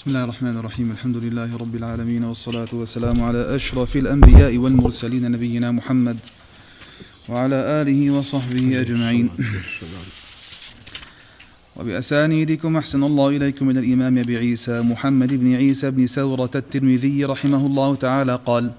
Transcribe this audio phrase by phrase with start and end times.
[0.00, 5.72] بسم الله الرحمن الرحيم الحمد لله رب العالمين والصلاة والسلام على أشرف الأنبياء والمرسلين نبينا
[5.72, 6.16] محمد
[7.28, 9.30] وعلى آله وصحبه أجمعين
[11.76, 17.66] وبأسانيدكم أحسن الله إليكم من الإمام أبي عيسى محمد بن عيسى بن سورة الترمذي رحمه
[17.66, 18.70] الله تعالى قال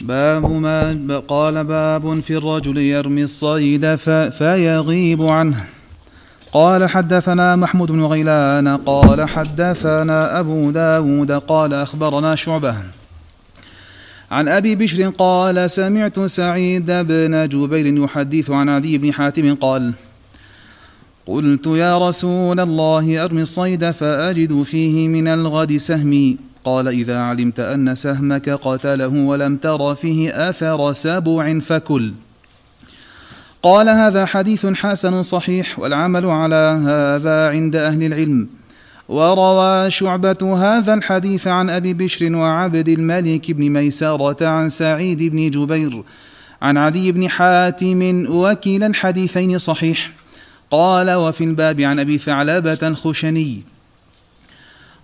[0.00, 3.94] باب ما قال باب في الرجل يرمي الصيد
[4.38, 5.75] فيغيب عنه
[6.52, 12.76] قال حدثنا محمود بن غيلان قال حدثنا أبو داود قال أخبرنا شعبة.
[14.30, 19.92] عن أبي بشر قال سمعت سعيد بن جبير يحدث عن عدي بن حاتم قال
[21.26, 26.36] قلت يا رسول الله أرمي الصيد فأجد فيه من الغد سهمي.
[26.64, 32.12] قال إذا علمت أن سهمك قتله ولم تر فيه أثر سبع فكل.
[33.62, 38.48] قال هذا حديث حسن صحيح والعمل على هذا عند أهل العلم.
[39.08, 46.02] وروى شعبة هذا الحديث عن أبي بشر وعبد الملك بن ميسرة عن سعيد بن جبير
[46.62, 50.10] عن عدي بن حاتم وكلا الحديثين صحيح.
[50.70, 53.62] قال وفي الباب عن أبي ثعلبة الخشني.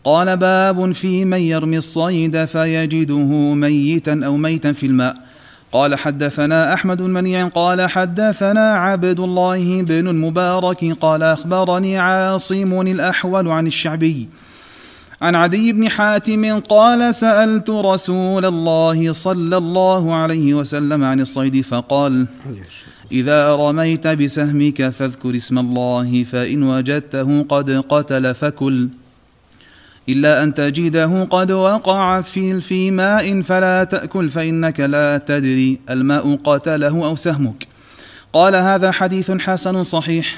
[0.04, 5.31] قال باب في من يرمي الصيد فيجده ميتا أو ميتا في الماء.
[5.72, 13.66] قال حدثنا أحمد المنيع قال حدثنا عبد الله بن المبارك قال أخبرني عاصم الأحول عن
[13.66, 14.28] الشعبي
[15.22, 22.26] عن عدي بن حاتم قال سألت رسول الله صلى الله عليه وسلم عن الصيد فقال
[23.12, 28.88] إذا رميت بسهمك فاذكر اسم الله فإن وجدته قد قتل فكل.
[30.08, 37.06] إلا أن تجده قد وقع في في ماء فلا تأكل فإنك لا تدري الماء قتله
[37.06, 37.66] أو سهمك.
[38.32, 40.36] قال هذا حديث حسن صحيح.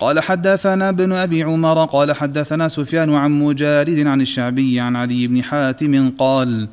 [0.00, 5.42] قال حدثنا ابن أبي عمر قال حدثنا سفيان عن مجالد عن الشعبي عن علي بن
[5.42, 6.68] حاتم قال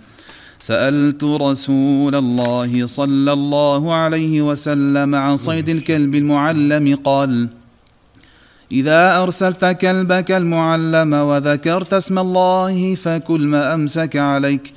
[0.60, 7.48] سألت رسول الله صلى الله عليه وسلم عن صيد الكلب المعلم قال
[8.72, 14.74] إذا أرسلت كلبك المعلم وذكرت اسم الله فكل ما أمسك عليك.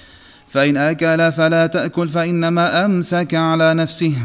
[0.49, 4.16] فإن أكل فلا تأكل فإنما أمسك على نفسه.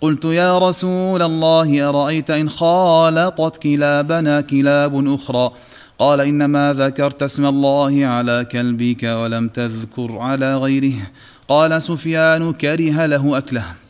[0.00, 5.50] قلت يا رسول الله أرأيت إن خالطت كلابنا كلاب أخرى؟
[5.98, 10.94] قال إنما ذكرت اسم الله على كلبك ولم تذكر على غيره.
[11.48, 13.85] قال سفيان كره له أكله.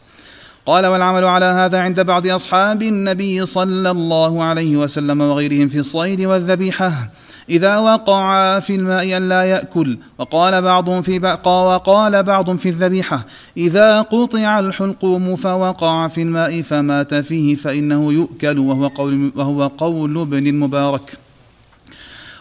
[0.66, 6.20] قال والعمل على هذا عند بعض أصحاب النبي صلى الله عليه وسلم وغيرهم في الصيد
[6.20, 7.10] والذبيحة.
[7.50, 13.26] إذا وقع في الماء أن لا يأكل وقال بعضهم في بقى وقال بعض في الذبيحة
[13.56, 20.46] إذا قطع الحلقوم فوقع في الماء فمات فيه فإنه يؤكل وهو قول, وهو قول ابن
[20.46, 21.25] المبارك.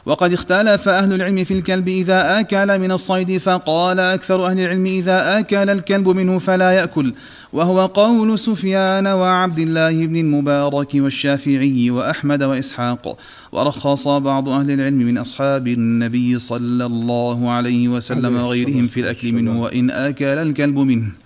[0.06, 5.40] وقد اختلف أهل العلم في الكلب إذا أكل من الصيد فقال أكثر أهل العلم إذا
[5.40, 7.14] أكل الكلب منه فلا يأكل.
[7.54, 13.18] وهو قول سفيان وعبد الله بن المبارك والشافعي وأحمد وإسحاق.
[13.52, 19.62] ورخص بعض أهل العلم من أصحاب النبي صلى الله عليه وسلم وغيرهم في الأكل منه
[19.62, 21.25] وإن أكل الكلب منه.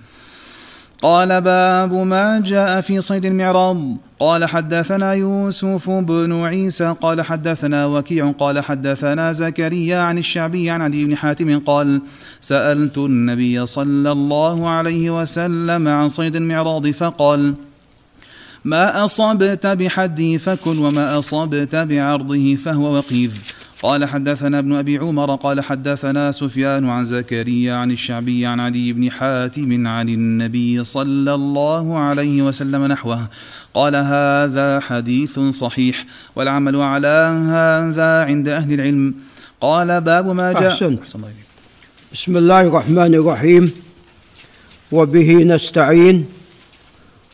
[1.01, 3.77] قال باب ما جاء في صيد المعراض.
[4.19, 11.05] قال حدثنا يوسف بن عيسى قال حدثنا وكيع قال حدثنا زكريا عن الشعبي عن عدي
[11.05, 12.01] بن حاتم قال
[12.41, 17.53] سألت النبي صلى الله عليه وسلم عن صيد المعراض فقال
[18.65, 23.31] ما أصبت بحدي فكل وما أصبت بعرضه فهو وقيذ.
[23.81, 29.11] قال حدثنا ابن أبي عمر قال حدثنا سفيان عن زكريا عن الشعبي عن عدي بن
[29.11, 33.27] حاتم عن النبي صلى الله عليه وسلم نحوه.
[33.73, 37.17] قال هذا حديث صحيح والعمل على
[37.47, 39.15] هذا عند أهل العلم.
[39.61, 40.97] قال باب ما جاء أحسن.
[42.13, 43.71] بسم الله الرحمن الرحيم.
[44.91, 46.25] وبه نستعين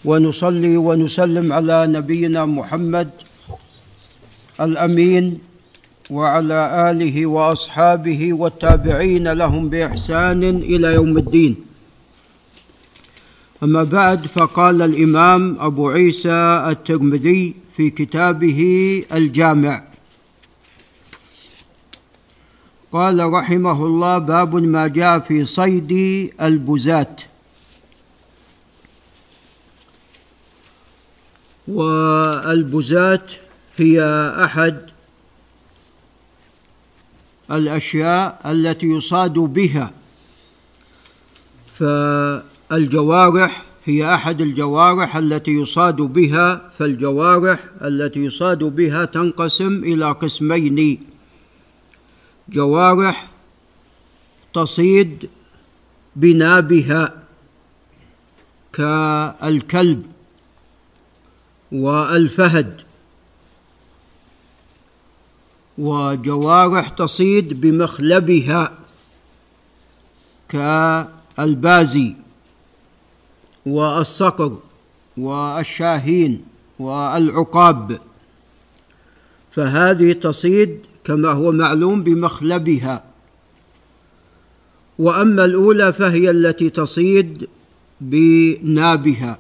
[0.06, 3.10] ونصلي ونسلم على نبينا محمد
[4.62, 5.38] الأمين
[6.10, 11.56] وعلى آله وأصحابه والتابعين لهم بإحسان إلى يوم الدين.
[13.64, 18.60] أما بعد فقال الإمام أبو عيسى الترمذي في كتابه
[19.14, 19.84] الجامع.
[22.92, 25.92] قال رحمه الله باب ما جاء في صيد
[26.42, 27.22] البزات
[31.68, 33.32] والبزات
[33.78, 34.02] هي
[34.44, 34.95] أحد
[37.52, 39.92] الأشياء التي يصاد بها.
[41.74, 46.72] فالجوارح هي أحد الجوارح التي يصاد بها.
[46.78, 51.00] فالجوارح التي يصاد بها تنقسم إلى قسمين.
[52.50, 53.28] جوارح
[54.54, 55.30] تصيد
[56.16, 57.24] بنابها
[58.74, 60.06] كالكلب
[61.72, 62.82] والفهد.
[65.78, 68.78] وجوارح تصيد بمخلبها
[70.50, 72.16] كالبازي
[73.66, 74.58] والصقر
[75.18, 76.46] والشاهين
[76.80, 78.00] والعقاب.
[79.52, 83.04] فهذه تصيد كما هو معلوم بمخلبها.
[85.00, 87.48] وأما الأولى فهي التي تصيد
[88.02, 89.38] بنابها.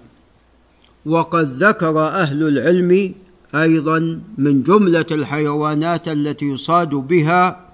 [1.06, 3.14] وقد ذكر أهل العلم
[3.56, 7.66] أيضا من جملة الحيوانات التي يصاد بها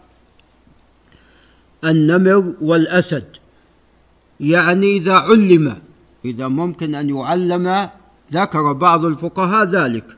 [1.83, 3.25] النمر والأسد.
[4.39, 5.77] يعني إذا علم
[6.25, 7.89] إذا ممكن أن يعلم
[8.33, 10.17] ذكر بعض الفقهاء ذلك.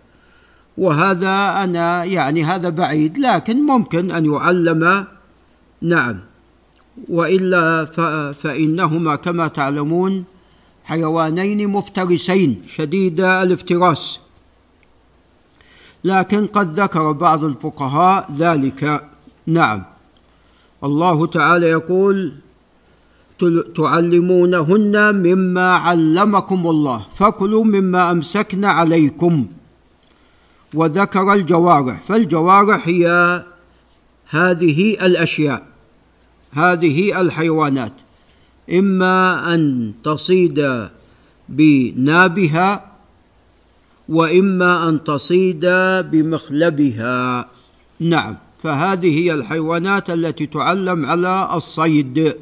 [0.78, 5.06] وهذا أنا يعني هذا بعيد لكن ممكن أن يعلم.
[5.82, 6.20] نعم.
[7.10, 7.86] وإلا
[8.34, 10.24] فإنهما كما تعلمون
[10.84, 14.20] حيوانين مفترسين شديدا الافتراس.
[16.04, 19.10] لكن قد ذكر بعض الفقهاء ذلك.
[19.48, 19.84] نعم.
[20.84, 22.34] الله تعالى يقول
[23.76, 29.48] تعلمونهن مما علمكم الله فكلوا مما أمسكن عليكم.
[30.74, 33.44] وذكر الجوارح فالجوارح هي
[34.30, 35.64] هذه الأشياء
[36.52, 37.94] هذه الحيوانات
[38.74, 40.88] إما أن تصيد
[41.50, 42.93] بنابها
[44.10, 45.66] وإما أن تصيد
[46.12, 47.50] بمخلبها.
[48.00, 52.36] نعم فهذه هي الحيوانات التي تعلم على الصيد.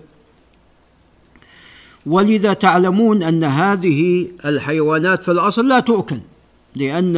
[2.05, 6.19] ولذا تعلمون أن هذه الحيوانات في الأصل لا تؤكل
[6.75, 7.17] لأن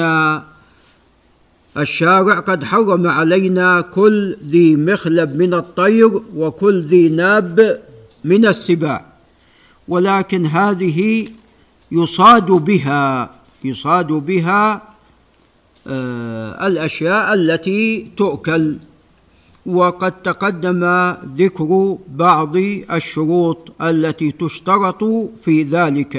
[1.78, 7.82] الشارع قد حرم علينا كل ذي مخلب من الطير وكل ذي ناب
[8.24, 9.06] من السباع.
[9.88, 11.28] ولكن هذه
[11.92, 13.32] يصاد بها.
[13.66, 14.82] يصاد بها
[15.88, 18.78] آه الأشياء التي تؤكل.
[19.66, 20.84] وقد تقدم
[21.36, 22.56] ذكر بعض
[22.92, 25.04] الشروط التي تشترط
[25.44, 26.14] في ذلك.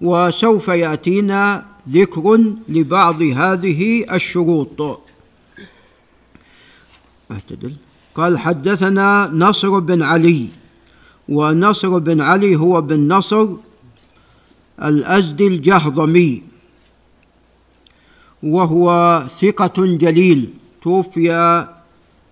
[0.00, 5.00] وسوف يأتينا ذكر لبعض هذه الشروط.
[7.30, 7.74] أعتدل.
[8.14, 10.46] قال حدثنا نصر بن علي.
[11.28, 13.48] ونصر بن علي هو بن نصر
[14.82, 16.42] الأزدي الجهضمي
[18.42, 18.86] وهو
[19.40, 21.66] ثقة جليل توفي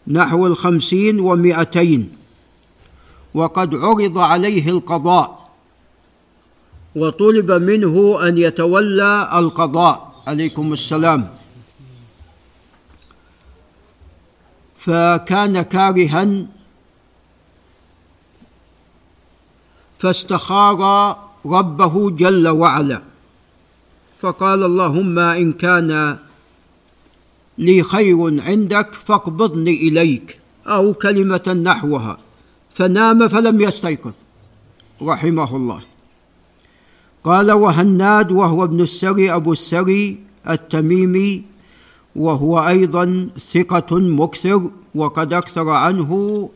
[0.06, 2.12] نحو الخمسين ومائتين
[3.34, 5.50] وقد عرض عليه القضاء
[6.96, 10.10] وطلب منه أن يتولى القضاء.
[10.26, 11.28] عليكم السلام.
[14.78, 16.46] فكان كارها
[19.98, 23.02] فاستخار ربه جل وعلا.
[24.20, 26.18] فقال اللهم إن كان
[27.58, 32.18] لي خير عندك فاقبضني إليك أو كلمة نحوها.
[32.74, 34.12] فنام فلم يستيقظ.
[35.02, 35.80] رحمه الله.
[37.24, 41.42] قال وهناد وهو ابن السري أبو السري التميمي
[42.16, 46.10] وهو أيضا ثقة مكثر وقد أكثر عنه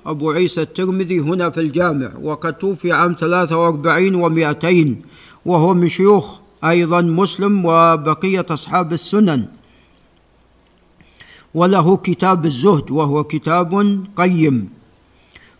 [0.06, 5.02] أبو عيسى الترمذي هنا في الجامع وقد توفي عام ثلاثة وأربعين ومائتين
[5.46, 9.46] وهو من شيوخ أيضا مسلم وبقية أصحاب السنن.
[11.54, 14.68] وله كتاب الزهد وهو كتاب قيم.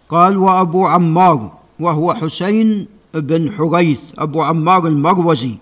[0.09, 5.55] قال وأبو عمار وهو حسين بن حريث أبو عمار المروزي.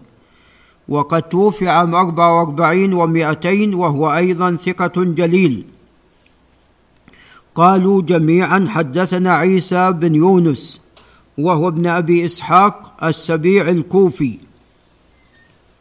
[0.88, 5.64] وقد توفي عام أربعة وأربعين ومائتين وهو أيضا ثقة جليل.
[7.54, 10.80] قالوا جميعا حدثنا عيسى بن يونس
[11.38, 14.38] وهو ابن أبي إسحاق السبيع الكوفي.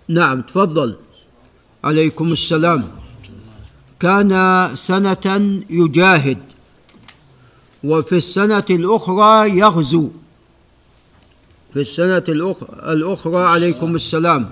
[0.08, 0.96] نعم تفضل.
[1.84, 2.92] عليكم السلام.
[4.00, 4.32] كان
[4.74, 6.38] سنة يجاهد
[7.84, 10.12] وفي السنة الأخرى يغزو.
[11.74, 12.24] في السنة
[12.94, 14.50] الأخرى عليكم السلام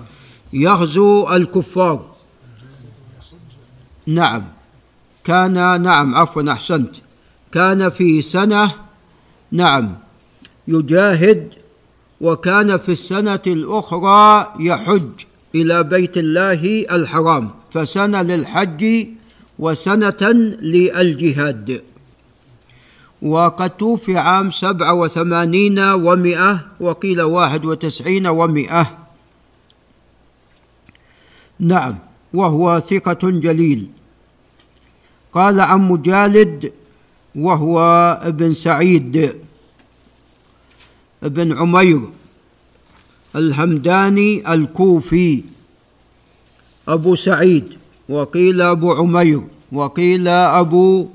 [0.53, 2.15] يغزو الكفار.
[4.07, 4.43] نعم.
[5.23, 6.95] كان نعم عفوا أحسنت.
[7.51, 8.71] كان في سنة
[9.51, 9.95] نعم
[10.67, 11.53] يجاهد
[12.21, 15.09] وكان في السنة الأخرى يحج
[15.55, 19.07] إلى بيت الله الحرام فسنة للحج
[19.59, 21.81] وسنة للجهاد.
[23.21, 28.97] وقد توفي عام سبعة وثمانين ومئة وقيل واحد وتسعين ومئة.
[31.59, 31.97] نعم
[32.33, 33.87] وهو ثقة جليل.
[35.33, 36.71] قال عن مجالد
[37.35, 37.79] وهو
[38.23, 39.35] ابن سعيد
[41.23, 42.01] ابن عمير
[43.35, 45.43] الهمداني الكوفي.
[46.87, 47.77] أبو سعيد
[48.09, 51.07] وقيل أبو عمير وقيل أبو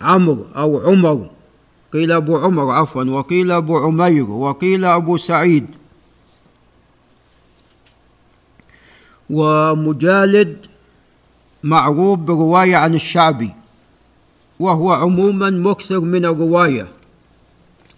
[0.00, 1.30] عمرو أو عمر
[1.92, 5.66] قيل أبو عمر عفوا وقيل أبو عمير وقيل أبو سعيد.
[9.30, 10.66] ومجالد
[11.64, 13.50] معروف برواية عن الشعبي.
[14.60, 16.88] وهو عموما مكثر من الرواية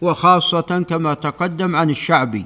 [0.01, 2.45] وخاصة كما تقدم عن الشعبي.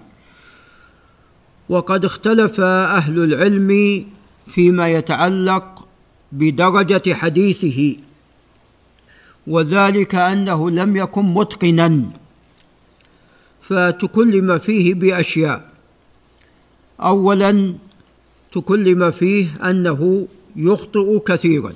[1.69, 4.05] وقد اختلف أهل العلم
[4.47, 5.88] فيما يتعلق
[6.33, 7.97] بدرجة حديثه
[9.47, 12.11] وذلك أنه لم يكن متقنا
[13.62, 15.71] فتكلم فيه بأشياء.
[17.00, 17.75] أولا
[18.52, 21.73] تكلم فيه أنه يخطئ كثيرا.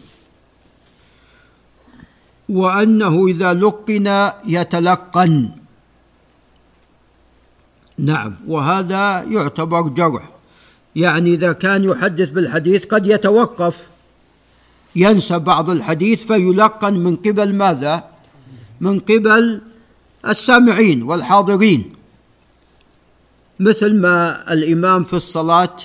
[2.48, 5.50] وأنه إذا لقن يتلقن.
[7.98, 10.30] نعم وهذا يعتبر جرح.
[10.96, 13.88] يعني إذا كان يحدث بالحديث قد يتوقف.
[14.96, 18.04] ينسى بعض الحديث فيلقن من قبل ماذا؟
[18.80, 19.60] من قبل
[20.26, 21.92] السامعين والحاضرين.
[23.60, 25.76] مثل ما الإمام في الصلاة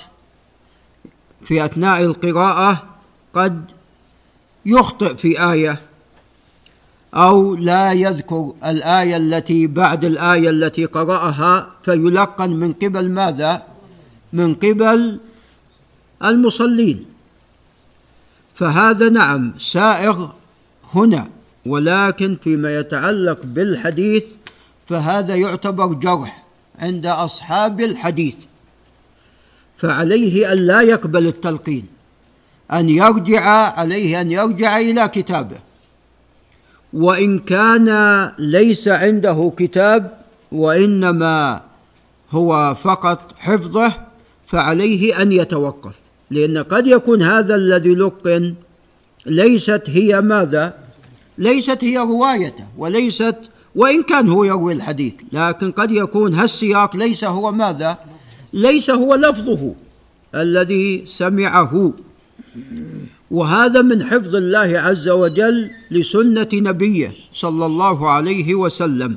[1.44, 2.86] في أثناء القراءة
[3.34, 3.64] قد
[4.66, 5.89] يخطئ في آية
[7.14, 13.62] أو لا يذكر الآية التي بعد الآية التي قرأها فيلقن من قبل ماذا؟
[14.32, 15.20] من قبل
[16.24, 17.04] المصلين.
[18.54, 20.28] فهذا نعم سائغ
[20.94, 21.28] هنا
[21.66, 24.24] ولكن فيما يتعلق بالحديث
[24.88, 26.44] فهذا يعتبر جرح
[26.78, 28.36] عند أصحاب الحديث.
[29.76, 31.86] فعليه أن لا يقبل التلقين
[32.72, 33.42] أن يرجع
[33.78, 35.69] عليه أن يرجع إلى كتابه.
[36.92, 37.88] وإن كان
[38.38, 40.20] ليس عنده كتاب
[40.52, 41.60] وإنما
[42.30, 43.92] هو فقط حفظه
[44.46, 45.94] فعليه أن يتوقف
[46.30, 48.54] لأن قد يكون هذا الذي لقن
[49.26, 50.74] ليست هي ماذا؟
[51.38, 53.36] ليست هي روايته وليست
[53.74, 57.98] وإن كان هو يروي الحديث لكن قد يكون هالسياق ليس هو ماذا؟
[58.52, 59.74] ليس هو لفظه
[60.34, 61.92] الذي سمعه
[63.30, 69.16] وهذا من حفظ الله عز وجل لسنة نبيه صلى الله عليه وسلم.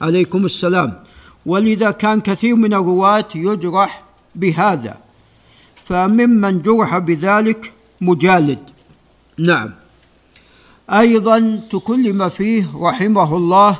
[0.00, 1.04] عليكم السلام.
[1.46, 4.96] ولذا كان كثير من الرواة يجرح بهذا
[5.84, 8.58] فممن جرح بذلك مجالد.
[9.38, 9.70] نعم.
[10.90, 13.78] أيضا تكلم فيه رحمه الله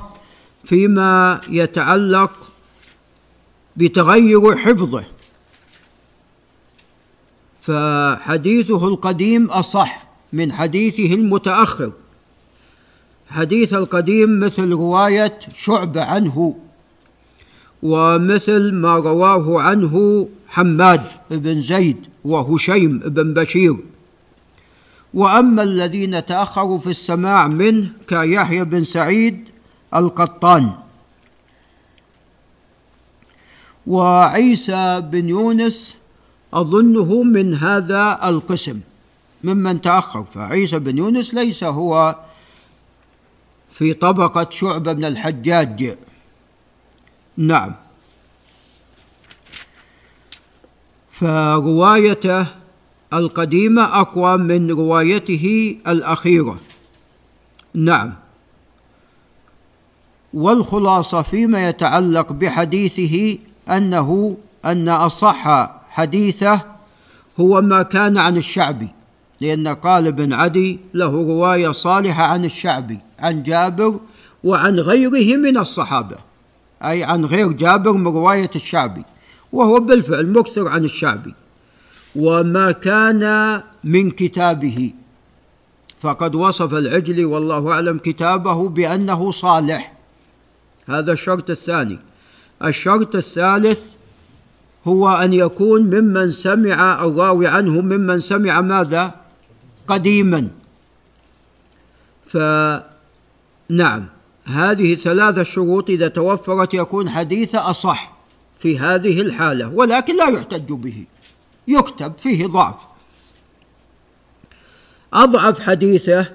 [0.64, 2.33] فيما يتعلق
[3.76, 5.17] بتغير حفظه.
[7.61, 11.93] فحديثه القديم أصح من حديثه المتأخر.
[13.29, 16.57] حديث القديم مثل رواية شعبه عنه
[17.83, 23.77] ومثل ما رواه عنه حماد بن زيد وهشيم بن بشير.
[25.15, 29.49] وأما الذين تأخروا في السماع منه كيحيى بن سعيد
[29.95, 30.73] القطان
[33.87, 35.97] وعيسى بن يونس
[36.55, 38.81] أظنه من هذا القسم
[39.45, 40.25] ممن تأخر.
[40.25, 42.17] فعيسى بن يونس ليس هو
[43.73, 45.99] في طبقة شعبه بن الحجاج.
[47.37, 47.75] نعم.
[51.12, 52.47] فروايته
[53.12, 56.61] القديمة أقوى من روايته الأخيرة.
[57.75, 58.14] نعم.
[60.35, 63.38] والخلاصة فيما يتعلق بحديثه
[63.69, 66.61] أنه أن أصح حديثه
[67.40, 68.88] هو ما كان عن الشعبي
[69.40, 74.00] لأن قال بن عدي له رواية صالحة عن الشعبي عن جابر
[74.45, 76.17] وعن غيره من الصحابة
[76.85, 79.02] أي عن غير جابر من رواية الشعبي
[79.52, 81.35] وهو بالفعل مكثر عن الشعبي.
[82.17, 84.93] وما كان من كتابه
[86.00, 89.93] فقد وصف العجلي والله أعلم كتابه بأنه صالح.
[90.88, 91.99] هذا الشرط الثاني.
[92.64, 93.98] الشرط الثالث
[94.88, 99.14] هو أن يكون ممن سمع الراوي عنه ممن سمع ماذا؟
[99.88, 100.49] قديما.
[102.26, 104.07] فنعم
[104.45, 108.12] هذه ثلاثة شروط إذا توفرت يكون حديث أصح
[108.59, 111.04] في هذه الحالة ولكن لا يحتج به.
[111.68, 112.75] يكتب فيه ضعف.
[115.12, 116.26] أضعف حديثه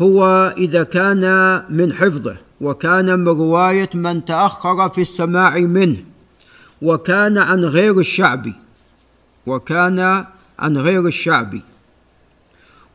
[0.00, 6.07] هو إذا كان من حفظه وكان من رواية من تأخر في السماع منه.
[6.82, 8.54] وكان عن غير الشعبي
[9.46, 10.24] وكان
[10.58, 11.62] عن غير الشعبي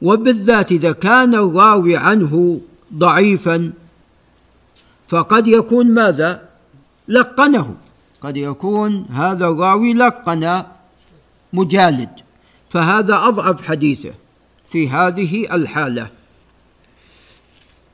[0.02, 2.62] وبالذات إذا كان الراوي عنه
[2.94, 3.74] ضعيفا
[5.08, 6.50] فقد يكون ماذا؟
[7.08, 7.76] لقنه.
[8.22, 10.64] قد يكون هذا الراوي لقن
[11.54, 12.10] مجالد.
[12.70, 14.12] فهذا أضعف حديثه
[14.70, 16.10] في هذه الحالة.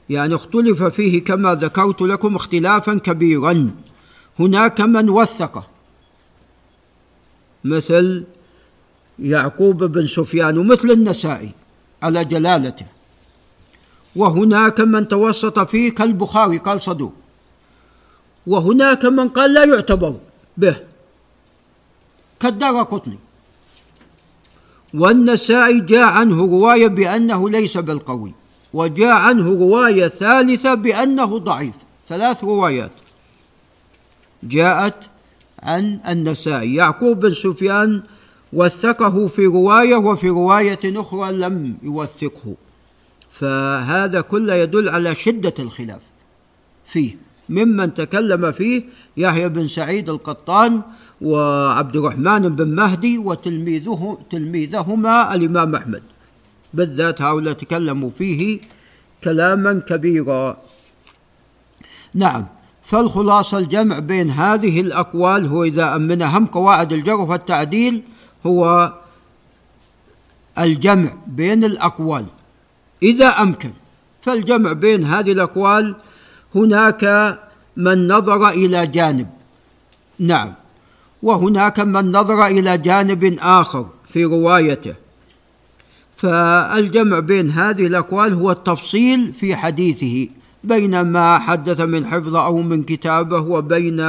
[0.09, 3.71] يعني اختلف فيه كما ذكرت لكم اختلافا كبيرا.
[4.39, 5.67] هناك من وثقه.
[7.63, 8.23] مثل
[9.19, 11.51] يعقوب بن سفيان ومثل النسائي
[12.03, 12.85] على جلالته.
[14.15, 17.13] وهناك من توسط فيه كالبخاري قال صدوق.
[18.47, 20.15] وهناك من قال لا يعتبر
[20.57, 20.75] به
[22.39, 23.19] كالدار قطني.
[24.93, 28.33] والنسائي جاء عنه رواية بأنه ليس بالقوي
[28.73, 31.75] وجاء عنه رواية ثالثة بأنه ضعيف.
[32.09, 32.91] ثلاث روايات.
[34.43, 35.08] جاءت
[35.63, 38.03] عن النسائي يعقوب بن سفيان
[38.53, 42.55] وثقه في رواية وفي رواية أخرى لم يوثقه.
[43.31, 46.01] فهذا كله يدل على شدة الخلاف
[46.85, 47.17] فيه
[47.49, 48.83] ممن تكلم فيه
[49.17, 50.81] يحيى بن سعيد القطان
[51.21, 56.03] وعبد الرحمن بن مهدي وتلميذه تلميذهما الإمام أحمد.
[56.73, 58.59] بالذات هؤلاء تكلموا فيه
[59.23, 60.57] كلاما كبيرا.
[62.13, 62.45] نعم.
[62.89, 68.01] فالخلاصة الجمع بين هذه الأقوال هو إذا من أهم قواعد الجرح والتعديل
[68.45, 68.93] هو
[70.59, 72.25] الجمع بين الأقوال.
[73.03, 73.71] إذا أمكن
[74.21, 75.95] فالجمع بين هذه الأقوال
[76.55, 77.03] هناك
[77.77, 79.27] من نظر إلى جانب.
[80.19, 80.53] نعم.
[81.23, 84.95] وهناك من نظر إلى جانب آخر في روايته.
[86.17, 90.27] فالجمع بين هذه الأقوال هو التفصيل في حديثه.
[90.63, 93.99] بين ما حدث من حفظه أو من كتابه وبين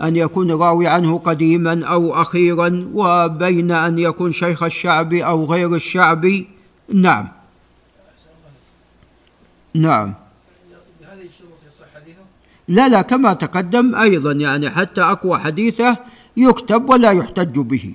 [0.00, 6.48] أن يكون راوي عنه قديما أو أخيرا وبين أن يكون شيخ الشعبي أو غير الشعبي
[6.94, 7.28] نعم.
[9.74, 10.14] نعم.
[12.68, 15.96] لا لا كما تقدم أيضا يعني حتى أقوى حديثه
[16.36, 17.94] يكتب ولا يحتج به.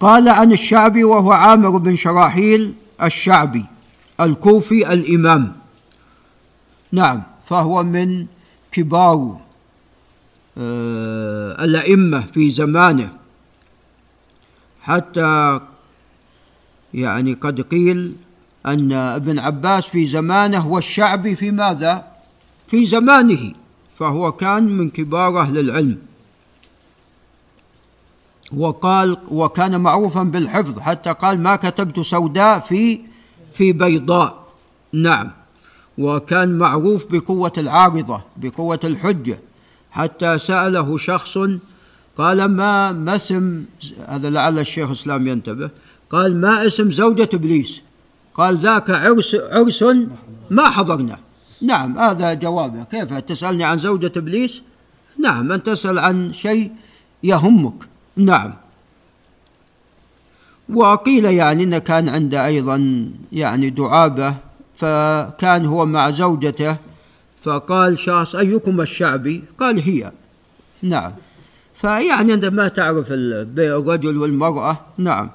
[0.00, 3.64] قال عن الشعبي وهو عامر بن شراحيل الشعبي
[4.20, 5.59] الكوفي الإمام.
[6.92, 8.26] نعم فهو من
[8.72, 9.40] كبار
[10.58, 13.12] آه، الأئمة في زمانه.
[14.82, 15.60] حتى
[16.94, 18.16] يعني قد قيل
[18.66, 22.06] أن ابن عباس في زمانه والشعبي في ماذا؟
[22.68, 23.52] في زمانه
[23.96, 25.98] فهو كان من كبار أهل العلم.
[28.52, 33.00] وقال وكان معروفا بالحفظ حتى قال ما كتبت سوداء في
[33.54, 34.46] في بيضاء.
[34.92, 35.39] نعم.
[36.00, 39.38] وكان معروف بقوة العارضة بقوة الحجة.
[39.90, 41.38] حتى سأله شخص
[42.18, 43.64] قال ما ما اسم
[44.08, 45.70] هذا لعل الشيخ الإسلام ينتبه.
[46.10, 47.82] قال ما اسم زوجة إبليس؟
[48.34, 49.84] قال ذاك عرس عرس
[50.50, 51.18] ما حضرنا.
[51.62, 54.62] نعم هذا جوابه كيف؟ تسألني عن زوجة إبليس؟
[55.18, 56.72] نعم أن تسأل عن شيء
[57.22, 57.88] يهمك.
[58.16, 58.54] نعم.
[60.68, 64.34] وقيل يعني أن كان عنده أيضا يعني دعابة
[64.80, 66.76] فكان هو مع زوجته.
[67.42, 70.12] فقال شخص أيكم الشعبي؟ قال هي.
[70.82, 71.12] نعم.
[71.74, 74.80] فيعني أنت ما تعرف الرجل والمرأة.
[74.98, 75.30] نعم.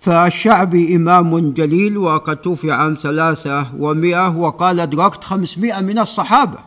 [0.00, 6.58] فالشعبي إمام جليل وقد توفي عام ثلاثة ومئة وقال أدركت خمسمائة من الصحابة.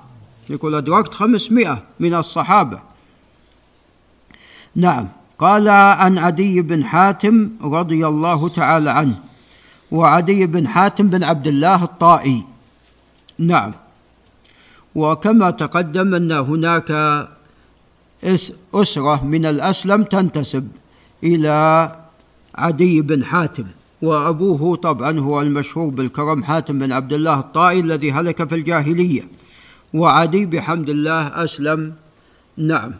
[0.49, 2.79] يقول أدركت خمسمائة من الصحابة.
[4.75, 5.07] نعم.
[5.39, 9.32] قال عن عدي بن حاتم رضي الله تعالى عنه.
[9.93, 12.43] وعدي بن حاتم بن عبد الله الطائي.
[13.37, 13.73] نعم.
[14.95, 16.89] وكما تقدم أن هناك
[18.73, 20.67] أسرة من الأسلم تنتسب
[21.23, 21.55] إلى
[22.55, 23.65] عدي بن حاتم
[24.01, 29.27] وأبوه طبعا هو المشهور بالكرم حاتم بن عبد الله الطائي الذي هلك في الجاهلية.
[29.93, 31.93] وعدي بحمد الله أسلم.
[32.57, 32.91] نعم.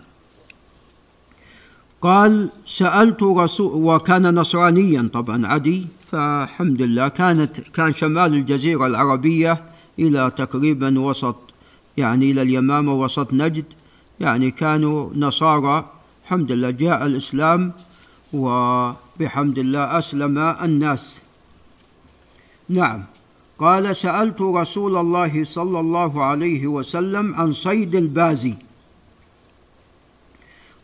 [2.02, 7.08] قال سألت رسول وكان نصرانيا طبعا عدي فالحمد لله.
[7.08, 9.64] كانت كان شمال الجزيرة العربية
[10.00, 11.36] إلى تقريبا وسط
[11.98, 13.66] يعني إلى اليمامة وسط نجد.
[14.20, 15.90] يعني كانوا نصارى.
[16.24, 16.72] الحمد لله.
[16.72, 17.74] جاء الإسلام
[18.34, 21.22] وبحمد الله أسلم الناس.
[22.70, 23.04] نعم.
[23.60, 28.56] قال سألت رسول الله صلى الله عليه وسلم عن صيد البازي.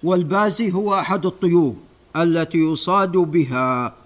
[0.03, 1.75] والبازي هو أحد الطيور
[2.15, 3.98] التي يصاد بها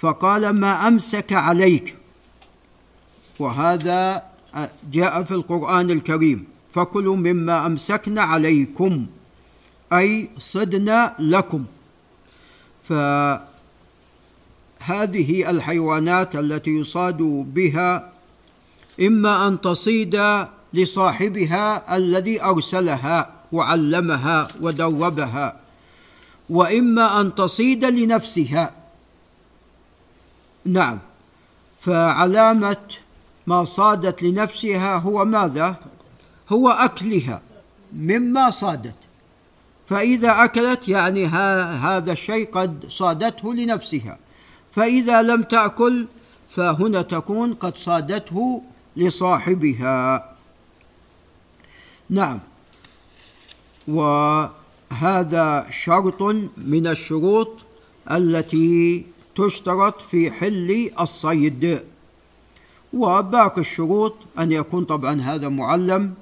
[0.00, 1.96] فقال ما أمسك عليك.
[3.38, 4.22] وهذا
[4.92, 6.44] جاء في القرآن الكريم.
[6.70, 9.06] فكلوا مما امسكنا عليكم
[9.92, 11.64] أي صدنا لكم.
[14.80, 17.18] هذه الحيوانات التي يصاد
[17.54, 18.12] بها
[19.00, 20.20] إما أن تصيد
[20.74, 25.56] لصاحبها الذي أرسلها وعلمها ودربها
[26.50, 28.79] وإما أن تصيد لنفسها.
[30.64, 30.98] نعم.
[31.80, 32.76] فعلامة
[33.46, 35.76] ما صادت لنفسها هو ماذا؟
[36.48, 37.42] هو أكلها
[37.92, 38.94] مما صادت.
[39.86, 44.18] فإذا أكلت يعني هذا الشيء قد صادته لنفسها.
[44.72, 46.06] فإذا لم تأكل
[46.50, 48.62] فهنا تكون قد صادته
[48.96, 50.30] لصاحبها.
[52.10, 52.38] نعم.
[53.88, 56.22] وهذا شرط
[56.56, 57.58] من الشروط
[58.10, 59.06] التي
[59.40, 61.80] تشترط في حل الصيد.
[62.92, 66.14] وباقي الشروط أن يكون طبعا هذا معلم.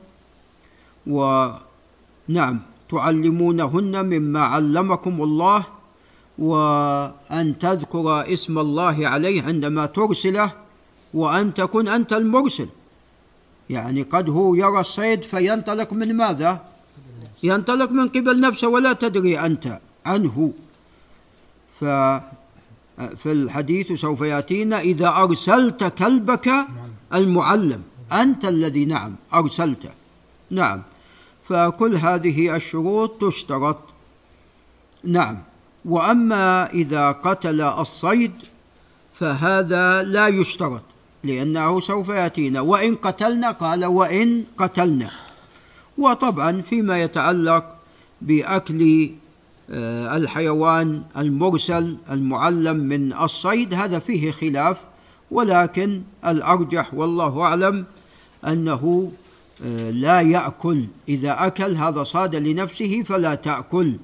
[1.07, 5.64] ونعم تعلمونهن مما علمكم الله.
[6.38, 10.50] وأن تذكر اسم الله عليه عندما ترسله.
[11.14, 12.68] وأن تكون أنت المرسل.
[13.70, 16.52] يعني قد هو يرى الصيد فينطلق من ماذا؟
[17.42, 20.52] ينطلق من قبل نفسه ولا تدري أنت عنه.
[22.99, 26.51] ففي الحديث سوف يأتينا إذا أرسلت كلبك
[27.15, 27.83] المعلم.
[28.13, 29.91] أنت الذي نعم أرسلته
[30.51, 30.83] نعم.
[31.49, 33.79] فكل هذه الشروط تشترط.
[35.05, 35.39] نعم.
[35.85, 38.33] وأما إذا قتل الصيد
[39.15, 40.83] فهذا لا يشترط
[41.25, 42.61] لأنه سوف يأتينا.
[42.61, 45.11] وإن قتلنا قال وإن قتلنا.
[45.99, 47.77] وطبعا فيما يتعلق
[48.23, 49.11] بأكل
[49.70, 54.76] الحيوان المرسل المعلم من الصيد هذا فيه خلاف
[55.31, 57.85] ولكن الأرجح والله أعلم
[58.46, 59.12] أنه
[59.64, 60.85] آه، لا يأكل.
[61.09, 63.96] إذا أكل هذا صاد لنفسه فلا تأكل.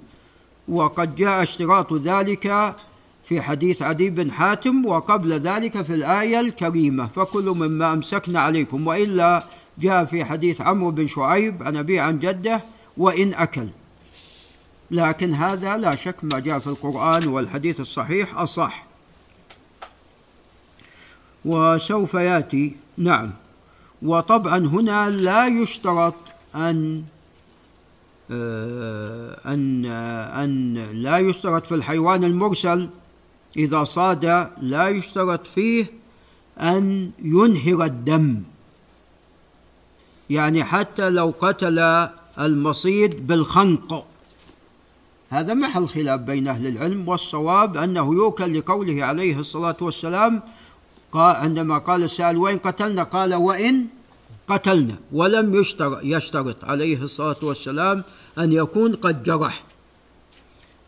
[0.68, 2.74] وقد جاء اشتراط ذلك
[3.24, 7.06] في حديث عدي بن حاتم وقبل ذلك في الآية الكريمة.
[7.06, 9.44] فكلوا مما أمسكنا عليكم وإلا
[9.78, 12.60] جاء في حديث عمرو بن شعيب عن أبي عن جده
[12.96, 13.68] وإن أكل.
[14.90, 18.84] لكن هذا لا شك ما جاء في القرآن والحديث الصحيح أصح.
[21.44, 23.30] وسوف يأتي نعم.
[24.02, 26.14] وطبعا هنا لا يشترط
[26.56, 27.04] أن
[28.30, 32.88] آه، أن أن لا يشترط في الحيوان المرسل.
[33.56, 35.86] إذا صاد لا يشترط فيه
[36.58, 38.42] أن ينهر الدم.
[40.30, 44.06] يعني حتى لو قتل المصيد بالخنق.
[45.30, 50.42] هذا محل خلاف بين أهل العلم والصواب أنه يوكل لقوله عليه الصلاة والسلام
[51.14, 53.86] عندما قال السائل وإن قتلنا قال وإن
[54.48, 55.54] قتلنا ولم
[56.02, 58.04] يشترط, عليه الصلاة والسلام
[58.38, 59.62] أن يكون قد جرح.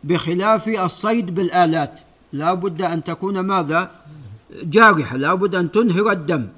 [0.04, 2.00] بخلاف الصيد بالآلات
[2.32, 3.90] لا بد أن تكون ماذا؟
[4.62, 6.48] جارحة لا بد أن تنهر الدم.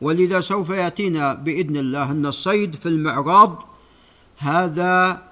[0.00, 3.64] ولذا سوف يأتينا بإذن الله أن الصيد في المعراض
[4.36, 5.22] هذا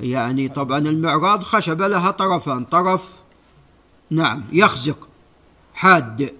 [0.00, 3.08] يعني طبعا المعراض خشبه لها طرفان طرف
[4.10, 5.08] نعم يخزق
[5.74, 6.34] حاد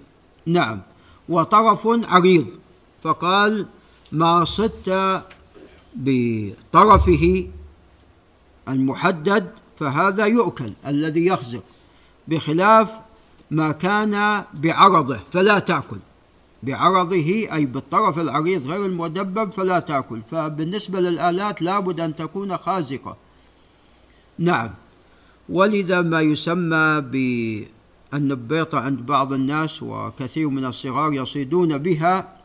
[0.45, 0.81] نعم
[1.29, 2.47] وطرف عريض.
[3.03, 3.65] فقال
[4.11, 5.23] ما صدت
[5.95, 7.47] بطرفه
[8.67, 11.63] المحدد فهذا يؤكل الذي يخزق
[12.27, 12.89] بخلاف
[13.51, 15.97] ما كان بعرضه فلا تأكل.
[16.63, 17.15] بعرضه
[17.53, 20.21] أي بالطرف العريض غير المدبب فلا تأكل.
[20.31, 23.17] فبالنسبة للآلات لابد أن تكون خازقة.
[24.39, 24.69] نعم.
[25.49, 27.01] ولذا ما يسمى
[28.11, 32.35] بالنبيطة عند بعض الناس وكثير من الصغار يصيدون بها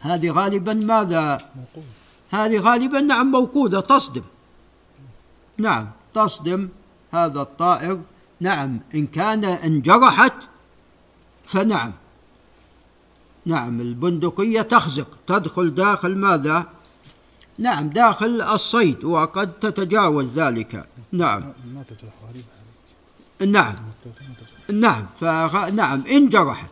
[0.00, 1.38] هذه غالبا ماذا؟
[2.30, 4.22] هذه غالبا نعم موقوذة تصدم.
[5.58, 6.68] نعم تصدم
[7.12, 8.00] هذا الطائر.
[8.40, 10.48] نعم إن كان انجرحت
[11.46, 11.92] فنعم.
[13.46, 16.66] نعم البندقية تخزق تدخل داخل ماذا؟
[17.58, 20.86] نعم داخل الصيد وقد تتجاوز ذلك.
[21.12, 21.52] نعم.
[22.22, 22.58] غريبة
[23.46, 23.74] نعم.
[24.72, 25.68] نعم فغ...
[25.68, 26.70] نعم إن جرحت.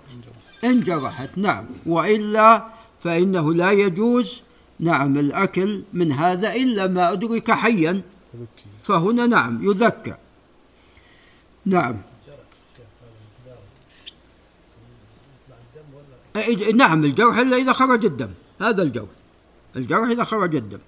[0.64, 1.30] إن جرحت.
[1.36, 1.64] نعم.
[1.86, 2.66] وإلا
[3.02, 4.42] فإنه لا يجوز
[4.80, 8.02] نعم الأكل من هذا إلا ما أدرك حيا.
[8.82, 10.14] فهنا نعم يذكى
[11.66, 11.96] نعم.
[16.74, 18.30] نعم الجرح إلا إذا خرج الدم.
[18.60, 19.15] هذا الجرح.
[19.76, 20.78] الجرح إذا خرج الدم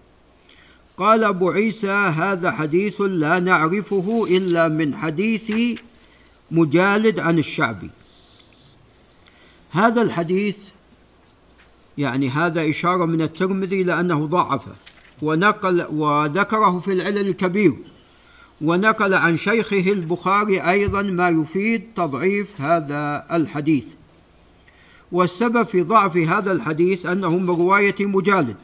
[0.97, 5.53] قال أبو عيسى هذا حديث لا نعرفه إلا من حديث
[6.51, 7.91] مجالد عن الشعبي.
[9.71, 10.57] هذا الحديث
[11.99, 14.73] يعني هذا إشارة من الترمذي لأنه ضعفه
[15.23, 17.77] ونقل وذكره في العلل الكبير
[18.61, 23.87] ونقل عن شيخه البخاري أيضا ما يفيد تضعيف هذا الحديث.
[25.13, 28.57] والسبب في ضعف هذا الحديث أنه من رواية مجالد.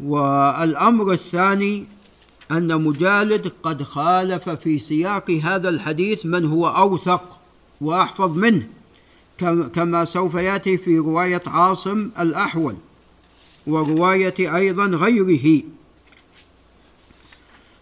[0.00, 1.84] والأمر الثاني
[2.50, 7.38] أن مجالد قد خالف في سياق هذا الحديث من هو أوثق
[7.80, 8.68] وأحفظ منه
[9.74, 12.76] كما سوف يأتي في رواية عاصم الأحول
[13.66, 15.62] ورواية أيضا غيره.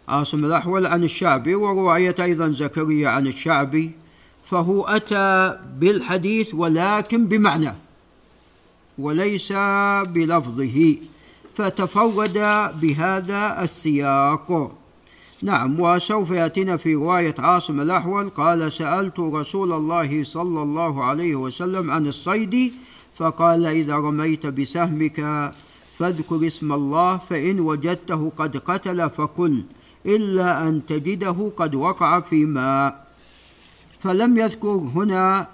[0.08, 3.90] عاصم الأحول عن الشعبي ورواية أيضا زكريا عن الشعبي
[4.50, 7.74] فهو أتى بالحديث ولكن بمعنى
[8.98, 9.52] وليس
[10.02, 10.96] بلفظه.
[11.54, 12.38] فتفرد
[12.80, 14.72] بهذا السياق.
[15.42, 21.90] نعم وسوف يأتينا في رواية عاصم الأحول قال سألت رسول الله صلى الله عليه وسلم
[21.90, 22.72] عن الصيد
[23.16, 25.50] فقال إذا رميت بسهمك
[25.98, 29.62] فاذكر اسم الله فإن وجدته قد قتل فكل
[30.06, 33.06] إلا أن تجده قد وقع في ماء.
[34.00, 35.48] فلم يذكر هنا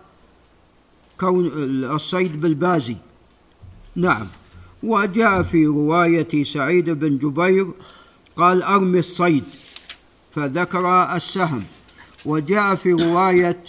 [1.21, 1.51] كون
[1.95, 2.97] الصيد بالبازي.
[3.97, 4.27] نعم.
[4.83, 7.67] وجاء في رواية سعيد بن جبير
[8.37, 9.45] قال أرمي الصيد
[10.31, 11.65] فذكر السهم.
[12.25, 13.65] وجاء في رواية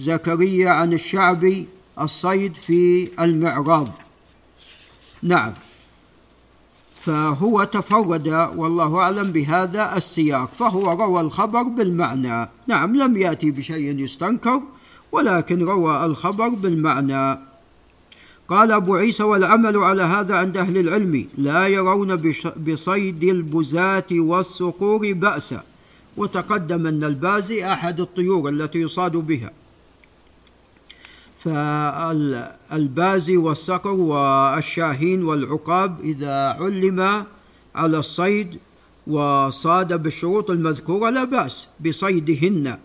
[0.00, 1.66] زكريا عن الشعبي
[2.00, 3.88] الصيد في المعراض.
[5.22, 5.52] نعم.
[7.00, 12.48] فهو تفرد والله أعلم بهذا السياق فهو روى الخبر بالمعنى.
[12.66, 14.60] نعم لم يأتي بشيء يستنكر
[15.12, 17.38] ولكن روى الخبر بالمعنى.
[18.48, 22.16] قال أبو عيسى والعمل على هذا عند أهل العلم لا يرون
[22.66, 25.62] بصيد البزاة والصقور بأسا
[26.16, 29.52] وتقدم أن البازي أحد الطيور التي يصاد بها.
[31.44, 37.26] فالبازي والصقر والشاهين والعقاب إذا علم
[37.74, 38.58] على الصيد
[39.06, 42.78] وصاد بالشروط المذكورة لا بأس بصيدهن.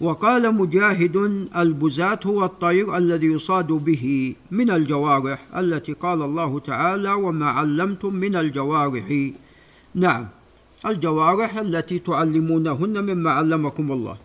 [0.00, 1.16] وقال مجاهد
[1.56, 8.36] البزات هو الطير الذي يصاد به من الجوارح التي قال الله تعالى وما علمتم من
[8.36, 9.30] الجوارح.
[9.94, 10.28] نعم
[10.86, 14.16] الجوارح التي تعلمونهن مما علمكم الله.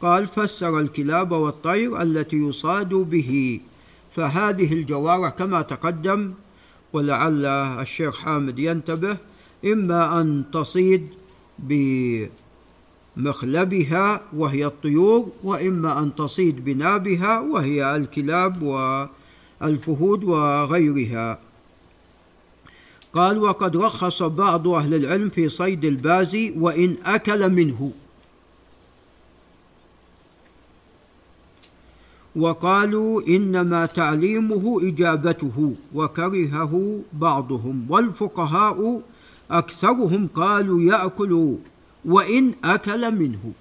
[0.00, 3.60] قال فسر الكلاب والطير التي يصاد به.
[4.12, 6.32] فهذه الجوارح كما تقدم
[6.92, 9.16] ولعل الشيخ حامد ينتبه
[9.64, 11.06] إما أن تصيد
[13.18, 18.62] بمخلبها وهي الطيور وإما أن تصيد بنابها وهي الكلاب
[19.60, 21.38] والفهود وغيرها.
[23.12, 27.92] قال وقد رخص بعض أهل العلم في صيد البازي وإن أكل منه.
[32.36, 39.02] وقالوا إنما تعليمه إجابته وكرهه بعضهم والفقهاء
[39.50, 41.56] أكثرهم قالوا ياكل
[42.08, 43.52] وإن أكل منه.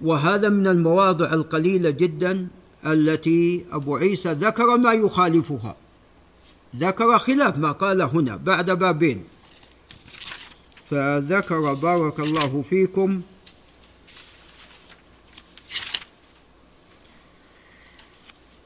[0.00, 2.48] وهذا من المواضع القليلة جدا
[2.86, 5.76] التي أبو عيسى ذكر ما يخالفها.
[6.76, 9.24] ذكر خلاف ما قال هنا بعد بابين.
[10.90, 13.22] فذكر بارك الله فيكم.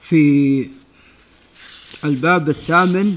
[0.03, 0.71] في
[2.05, 3.17] الباب الثامن.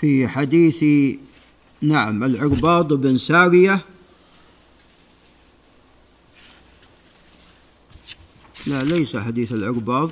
[0.00, 0.84] في حديث
[1.82, 3.80] نعم العرباض بن سارية.
[8.66, 10.10] لا ليس حديث العرباض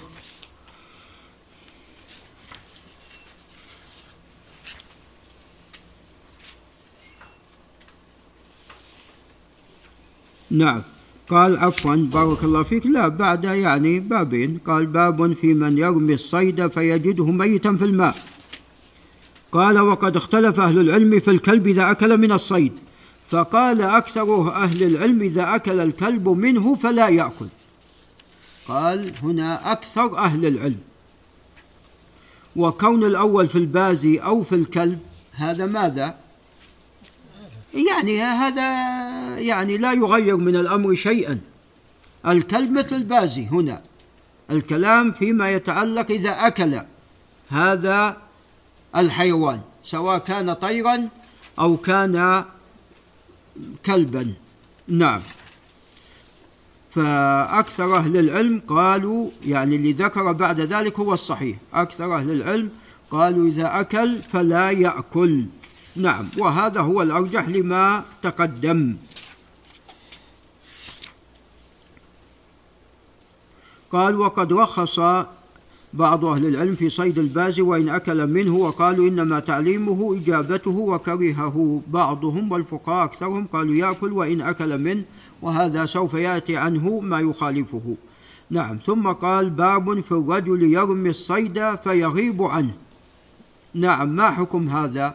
[10.51, 10.83] نعم.
[11.29, 12.87] قال عفوا بارك الله فيك.
[12.87, 14.59] لا بعد يعني بابين.
[14.59, 18.36] قال باب في من يرمي الصيد فيجده ميتا في الماء.
[19.57, 22.73] قال وقد اختلف أهل العلم في الكلب إذا أكل من الصيد.
[23.31, 27.47] فقال أكثر أهل العلم إذا أكل الكلب منه فلا يأكل.
[28.69, 30.79] قال هنا أكثر أهل العلم.
[32.57, 34.99] وكون الأول في البازي أو في الكلب
[35.33, 36.15] هذا ماذا؟
[37.75, 38.69] يعني هذا
[39.39, 41.41] يعني لا يغير من الأمر شيئا.
[42.27, 43.83] الكلب مثل البازي هنا
[44.51, 46.81] الكلام فيما يتعلق إذا أكل.
[47.49, 48.26] هذا
[48.97, 51.09] الحيوان سواء كان طيرا
[51.59, 52.45] أو كان
[53.87, 54.35] كلبا.
[54.89, 55.21] نعم.
[56.91, 61.57] فأكثر أهل العلم قالوا يعني اللي ذكر بعد ذلك هو الصحيح.
[61.75, 62.71] أكثر أهل العلم
[63.11, 65.45] قالوا إذا أكل فلا يأكل.
[65.97, 66.29] نعم.
[66.39, 68.97] وهذا هو الأرجح لما تقدم.
[73.93, 74.99] قال وقد رخص
[75.97, 82.53] بعض أهل العلم في صيد الباز وإن أكل منه وقالوا إنما تعليمه إجابته وكرهه بعضهم
[82.53, 85.03] والفقهاء أكثرهم قالوا يأكل وإن أكل منه
[85.43, 87.97] وهذا سوف يأتي عنه ما يخالفه.
[88.51, 92.75] نعم ثم قال باب في الرجل يرمي الصيد فيغيب عنه.
[93.75, 95.15] نعم ما حكم هذا؟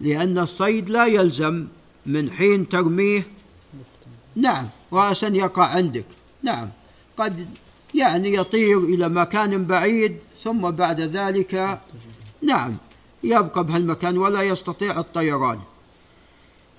[0.00, 1.66] لأن الصيد لا يلزم
[2.06, 3.26] من حين ترميه.
[4.36, 6.04] نعم رأسا يقع عندك.
[6.42, 6.68] نعم
[7.16, 7.46] قد
[7.94, 11.80] يعني يطير إلى مكان بعيد ثم بعد ذلك
[12.42, 12.76] نعم
[13.24, 15.58] يبقى بهالمكان ولا يستطيع الطيران.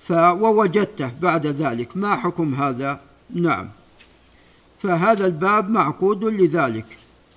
[0.08, 1.96] فوجدته بعد ذلك.
[1.96, 3.68] ما حكم هذا؟ نعم.
[4.82, 6.86] فهذا الباب معقود لذلك.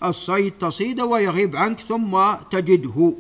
[0.03, 3.13] الصيد تصيد ويغيب عنك ثم تجده.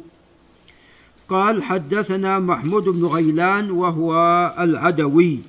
[1.29, 4.13] قال حدثنا محمود بن غيلان وهو
[4.59, 5.39] العدوي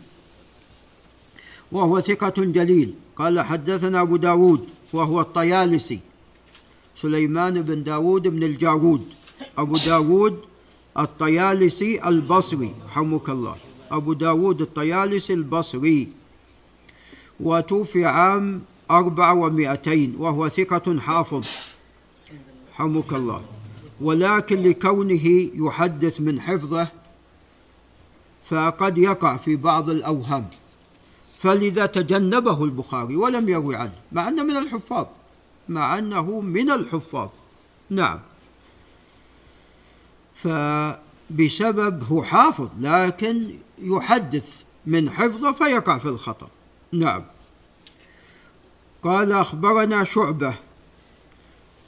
[1.72, 2.94] وهو ثقة جليل.
[3.16, 6.00] قال حدثنا أبو داود وهو الطيالسي.
[6.96, 9.04] سليمان بن داود بن الجارود
[9.58, 10.40] أبو داود
[10.98, 13.56] الطيالسي البصري حمك الله.
[13.90, 16.08] أبو داود الطيالسي البصري.
[17.40, 21.46] وتوفي عام أربع ومائتين وهو ثقة حافظ.
[22.74, 23.42] حمك الله.
[24.00, 26.88] ولكن لكونه يحدث من حفظه
[28.48, 30.48] فقد يقع في بعض الأوهام.
[31.38, 35.06] فلذا تجنبه البخاري ولم يروي عنه مع أنه من الحفاظ
[35.68, 37.28] مع أنه من الحفاظ.
[37.90, 38.20] نعم.
[40.34, 46.48] فبسبب هو حافظ لكن يحدث من حفظه فيقع في الخطأ.
[46.92, 47.22] نعم.
[49.02, 50.54] قال أخبرنا شعبة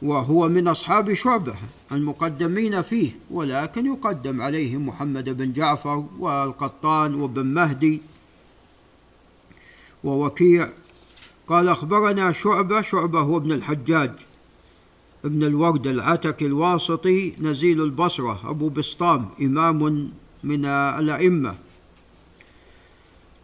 [0.02, 1.54] وهو من أصحاب شعبة
[1.92, 8.00] المقدمين فيه ولكن يقدم عليه محمد بن جعفر والقطان وبن مهدي
[10.04, 10.68] ووكيع
[11.48, 14.12] قال أخبرنا شعبة شعبة هو ابن الحجاج
[15.24, 20.10] ابن الورد العتكي الواسطي نزيل البصرة أبو بسطام إمام
[20.44, 21.54] من الأئمة.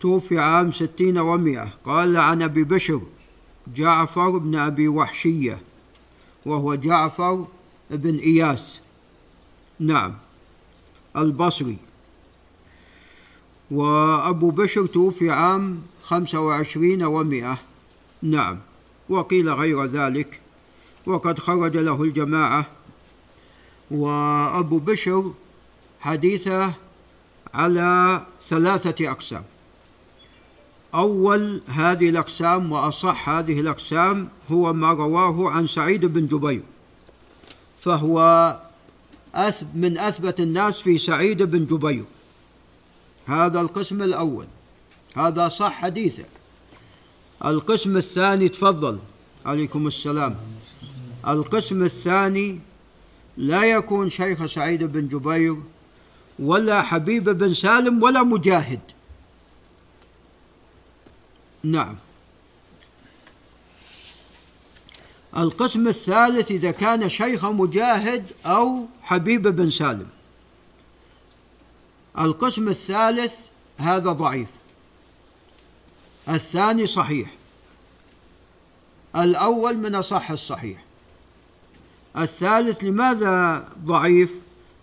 [0.00, 1.68] توفي عام ستين ومئة.
[1.84, 3.00] قال عن أبي بشر
[3.74, 5.58] جعفر بن أبي وحشية
[6.46, 7.46] وهو جعفر
[7.90, 8.80] بن إياس.
[9.80, 10.14] نعم
[11.16, 11.76] البصري.
[13.70, 17.58] وأبو بشر توفي عام خمسة وعشرين ومائة
[18.22, 18.58] نعم.
[19.08, 20.40] وقيل غير ذلك.
[21.06, 22.66] وقد خرج له الجماعة.
[23.90, 25.32] وأبو بشر
[26.00, 26.72] حديثه
[27.54, 29.44] على ثلاثة أقسام.
[30.94, 36.62] أول هذه الأقسام وأصح هذه الأقسام هو ما رواه عن سعيد بن جبير.
[37.80, 38.18] فهو
[39.74, 42.04] من أثبت الناس في سعيد بن جبير.
[43.26, 44.46] هذا القسم الأول.
[45.16, 46.24] هذا صح حديثه
[47.44, 48.98] القسم الثاني تفضل.
[49.46, 50.36] عليكم السلام.
[51.28, 52.58] القسم الثاني
[53.36, 55.56] لا يكون شيخ سعيد بن جبير
[56.38, 58.80] ولا حبيب بن سالم ولا مجاهد.
[61.62, 61.96] نعم.
[65.36, 70.06] القسم الثالث إذا كان شيخ مجاهد أو حبيب بن سالم.
[72.18, 73.34] القسم الثالث
[73.78, 74.48] هذا ضعيف.
[76.28, 77.30] الثاني صحيح.
[79.16, 80.84] الأول من أصح الصحيح.
[82.18, 84.30] الثالث لماذا ضعيف؟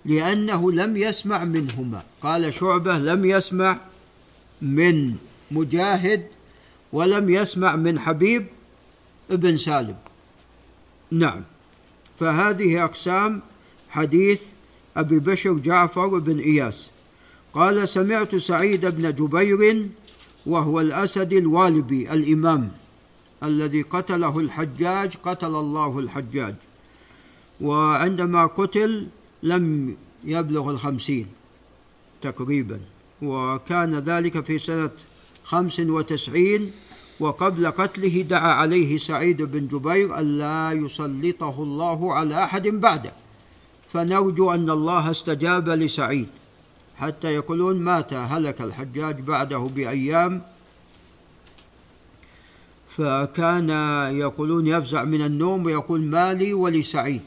[0.06, 2.04] لأنه لم يسمع منهما.
[2.22, 3.78] قال شعبة لم يسمع
[4.62, 5.16] من
[5.52, 6.28] مجاهد
[6.94, 8.48] ولم يسمع من حبيب
[9.32, 9.98] ابن سالم.
[11.12, 11.44] نعم.
[12.20, 13.42] فهذه أقسام
[13.90, 14.42] حديث
[14.98, 16.90] أبي بشر جعفر بن إياس.
[17.54, 19.88] قال سمعت سعيد بن جبير
[20.46, 22.72] وهو الأسد الوالبي الإمام
[23.44, 26.56] الذي قتله الحجاج قتل الله الحجاج.
[27.62, 29.08] وعندما قتل
[29.44, 31.28] لم يبلغ الخمسين
[32.22, 32.80] تقريبا
[33.22, 34.90] وكان ذلك في سنة
[35.44, 36.72] خمس وتسعين
[37.20, 43.14] وقبل قتله دعا عليه سعيد بن جبير ألا يسلطه الله على أحد بعده.
[43.94, 46.28] فنرجو أن الله استجاب لسعيد.
[47.02, 50.42] حتى يقولون مات هلك الحجاج بعده بأيام.
[52.98, 53.70] فكان
[54.26, 57.22] يقولون يفزع من النوم ويقول مالي ولسعيد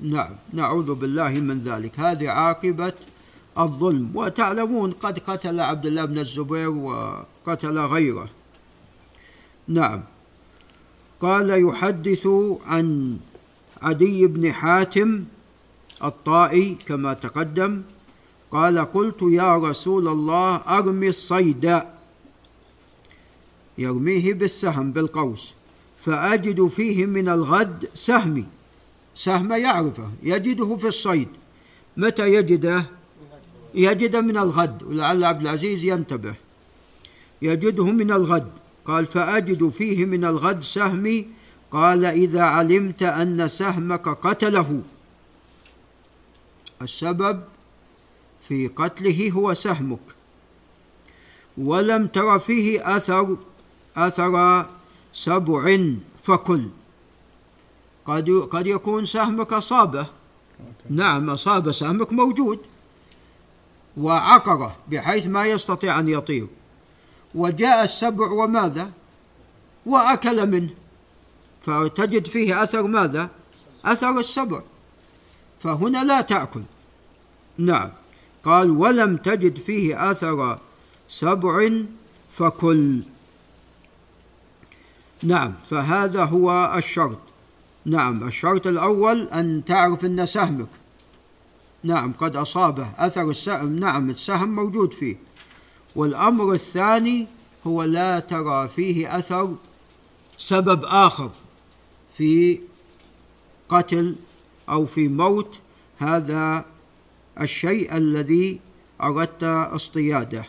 [0.00, 2.00] نعم نعوذ بالله من ذلك.
[2.00, 2.92] هذه عاقبة
[3.58, 4.10] الظلم.
[4.14, 8.28] وتعلمون قد قتل عبد الله بن الزبير وقتل غيره.
[9.68, 10.00] نعم.
[11.20, 12.28] قال يحدث
[12.66, 13.16] عن
[13.82, 15.24] عدي بن حاتم
[16.04, 17.82] الطائي كما تقدم.
[18.54, 21.82] قال قلت يا رسول الله أرمي الصيد.
[23.78, 25.52] يرميه بالسهم بالقوس
[26.04, 28.46] فأجد فيه من الغد سهمي.
[29.14, 31.28] سهم يعرفه يجده في الصيد.
[31.96, 32.86] متى يجده؟
[33.74, 36.34] يجده من الغد ولعل عبد العزيز ينتبه.
[37.42, 38.50] يجده من الغد.
[38.84, 41.26] قال فأجد فيه من الغد سهمي.
[41.70, 44.82] قال إذا علمت أن سهمك قتله.
[46.82, 47.53] السبب؟
[48.48, 50.00] في قتله هو سهمك.
[51.58, 53.36] ولم تر فيه أثر
[53.96, 54.66] أثر
[55.12, 55.78] سبع
[56.22, 56.68] فكل.
[58.06, 60.06] قد قد يكون سهمك أصابه
[60.90, 62.58] نعم أصاب سهمك موجود.
[63.96, 66.46] وعقره بحيث ما يستطيع أن يطير.
[67.34, 68.90] وجاء السبع وماذا؟
[69.86, 70.70] وأكل منه.
[71.60, 73.30] فتجد فيه أثر ماذا؟
[73.84, 74.62] أثر السبع.
[75.60, 76.62] فهنا لا تأكل.
[77.58, 77.90] نعم.
[78.44, 80.58] قال ولم تجد فيه أثر
[81.08, 81.70] سبع
[82.32, 83.02] فكل.
[85.22, 87.18] نعم فهذا هو الشرط.
[87.84, 90.68] نعم الشرط الأول أن تعرف أن سهمك.
[91.82, 93.76] نعم قد أصابه أثر السهم.
[93.76, 95.16] نعم السهم موجود فيه.
[95.96, 97.26] والأمر الثاني
[97.66, 99.54] هو لا ترى فيه أثر
[100.38, 101.30] سبب آخر
[102.16, 102.60] في
[103.68, 104.16] قتل
[104.68, 105.60] أو في موت
[105.98, 106.64] هذا
[107.40, 108.60] الشيء الذي
[109.02, 110.44] أردت اصطياده.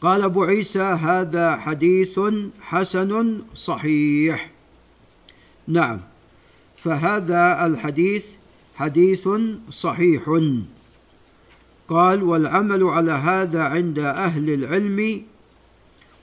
[0.00, 2.20] قال أبو عيسى هذا حديث
[2.60, 4.50] حسن صحيح.
[5.68, 6.00] نعم
[6.76, 8.26] فهذا الحديث
[8.74, 9.28] حديث
[9.70, 10.40] صحيح.
[11.88, 15.22] قال والعمل على هذا عند أهل العلم.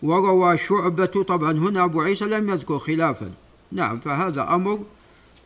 [0.03, 3.32] وروى شعبة طبعا هنا أبو عيسى لم يذكر خلافا.
[3.72, 4.80] نعم فهذا أمر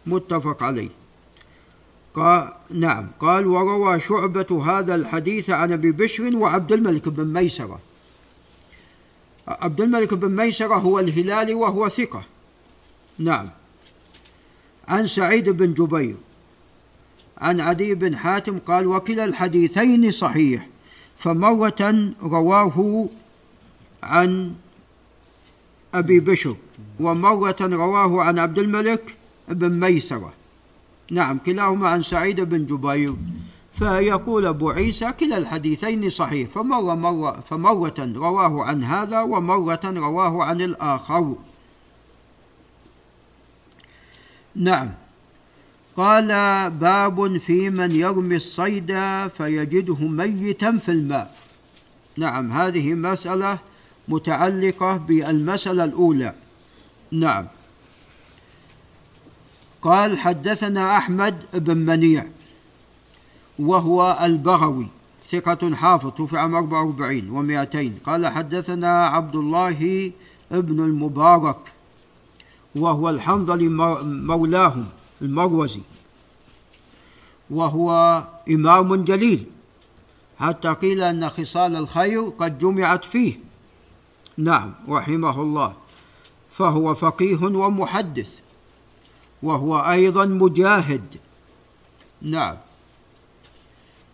[0.05, 0.89] متفق عليه.
[2.15, 3.07] قال نعم.
[3.19, 7.79] قال وروى شعبة هذا الحديث عن أبي بشر وعبد الملك بن ميسرة.
[9.47, 12.23] عبد الملك بن ميسرة هو الهلالي وهو ثقة.
[13.19, 13.49] نعم.
[14.87, 16.15] عن سعيد بن جبير
[17.37, 20.67] عن عدي بن حاتم قال وكلا الحديثين صحيح
[21.17, 23.07] فمرة رواه
[24.03, 24.53] عن
[25.93, 26.55] أبي بشر
[26.99, 29.15] ومرة رواه عن عبد الملك
[29.47, 30.33] بن ميسرة.
[31.11, 33.15] نعم كلاهما عن سعيد بن جبير.
[33.71, 40.61] فيقول أبو عيسى كلا الحديثين صحيح فمرة مرة فمرة رواه عن هذا ومرة رواه عن
[40.61, 41.35] الآخر.
[44.55, 44.91] نعم.
[45.97, 46.27] قال
[46.69, 48.91] باب في من يرمي الصيد
[49.37, 51.35] فيجده ميتا في الماء.
[52.17, 53.59] نعم هذه مسألة
[54.07, 56.35] متعلقة بالمسألة الأولى.
[57.11, 57.47] نعم.
[59.85, 62.27] قال حدثنا أحمد بن منيع
[63.59, 64.87] وهو البغوي
[65.29, 70.11] ثقة حافظ توفي عام 44 و200 قال حدثنا عبد الله
[70.51, 71.57] ابن المبارك
[72.75, 73.67] وهو الحنظلي
[74.03, 74.85] مولاهم
[75.21, 75.81] المروزي
[77.49, 79.45] وهو إمام جليل.
[80.39, 83.39] حتى قيل أن خصال الخير قد جمعت فيه.
[84.37, 85.73] نعم رحمه الله.
[86.51, 88.44] فهو فقيه ومحدث.
[89.43, 91.03] وهو أيضا مجاهد.
[92.21, 92.57] نعم.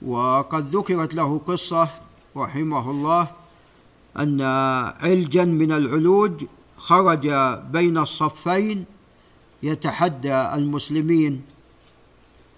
[0.02, 1.90] وقد ذكرت له قصة
[2.38, 3.28] رحمه الله
[4.20, 4.42] أن
[5.02, 6.46] علجا من العلوج
[6.78, 7.28] خرج
[7.72, 8.86] بين الصفين
[9.64, 11.42] يتحدى المسلمين.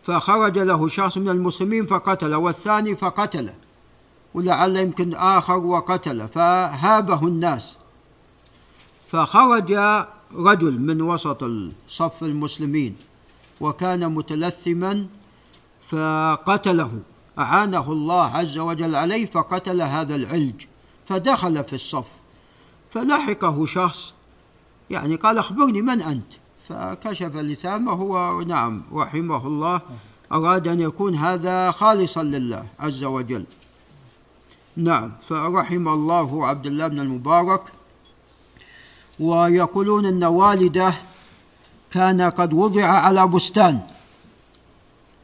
[0.04, 3.54] فخرج له شخص من المسلمين فقتله والثاني فقتله
[4.34, 7.78] ولعل يمكن آخر وقتله فهابه الناس.
[9.08, 9.74] فخرج
[10.36, 11.44] رجل من وسط
[11.90, 12.96] صف المسلمين
[13.62, 15.08] وكان متلثما
[15.88, 16.92] فقتله
[17.40, 20.66] أعانه الله عز وجل عليه فقتل هذا العلج
[21.06, 22.08] فدخل في الصف
[22.92, 24.14] فلحقه شخص
[24.90, 26.34] يعني قال أخبرني من أنت؟
[26.70, 29.82] فكشف لثامه هو نعم رحمه الله
[30.32, 33.46] أراد أن يكون هذا خالصا لله عز وجل.
[34.78, 37.62] نعم فرحم الله عبد الله بن المبارك.
[39.20, 40.94] ويقولون أن والده
[41.92, 43.80] كان قد وضع على بستان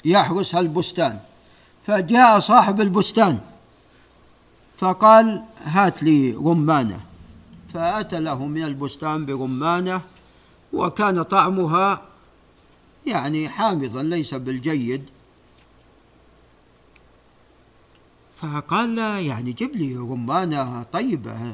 [0.06, 1.20] يحرس هالبستان
[1.86, 3.40] فجاء صاحب البستان
[4.78, 7.00] فقال هات لي رمانة.
[7.74, 10.02] فأتى له من البستان برمانة
[10.74, 12.02] وكان طعمها
[13.06, 15.06] يعني حامضا ليس بالجيد.
[18.38, 21.54] فقال يعني جيب لي رمانة طيبة.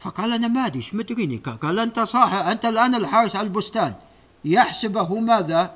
[0.00, 3.94] فقال أنا ما إيش مدريني قال أنت صاحب أنت الآن الحارس على البستان.
[4.44, 5.70] يحسبه ماذا؟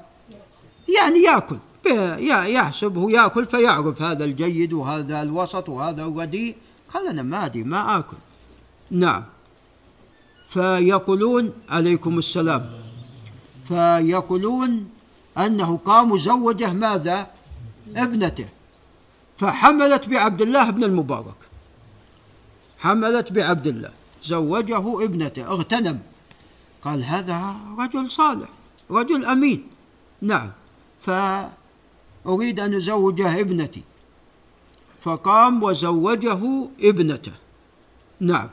[0.97, 1.57] يعني يأكل.
[2.55, 6.57] يحسبه يأكل فيعرف هذا الجيد وهذا الوسط وهذا الرديء.
[6.95, 8.17] قال أنا ما أدري ما آكل.
[8.91, 9.25] نعم.
[10.49, 12.71] فيقولون عليكم السلام.
[13.69, 14.89] فيقولون
[15.39, 17.27] أنه قام وزوجه ماذا؟
[17.97, 18.49] ابنته.
[19.39, 21.35] فحملت بعبد الله بن المبارك.
[22.79, 23.91] حملت بعبد الله.
[24.23, 25.99] زوجه ابنته اغتنم.
[26.83, 28.49] قال هذا رجل صالح
[28.91, 29.67] رجل أمين.
[30.23, 30.51] نعم.
[31.01, 33.83] فأريد أن أزوجه ابنتي.
[35.03, 37.33] فقام وزوجه ابنته.
[38.21, 38.49] نعم.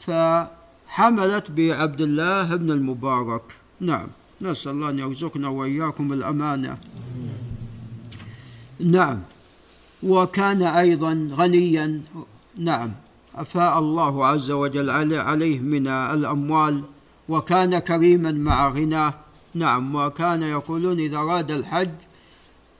[0.00, 3.42] فحملت بعبد الله بن المبارك.
[3.80, 4.08] نعم.
[4.40, 6.78] نسأل الله أن يرزقنا وإياكم الأمانة.
[8.80, 9.22] نعم.
[10.02, 12.02] وكان أيضا غنيا.
[12.58, 12.92] نعم.
[13.36, 16.82] أفاء الله عز وجل عليه من الأموال
[17.28, 19.14] وكان كريما مع غناه.
[19.54, 21.90] نعم وكان يقولون إذا أراد الحج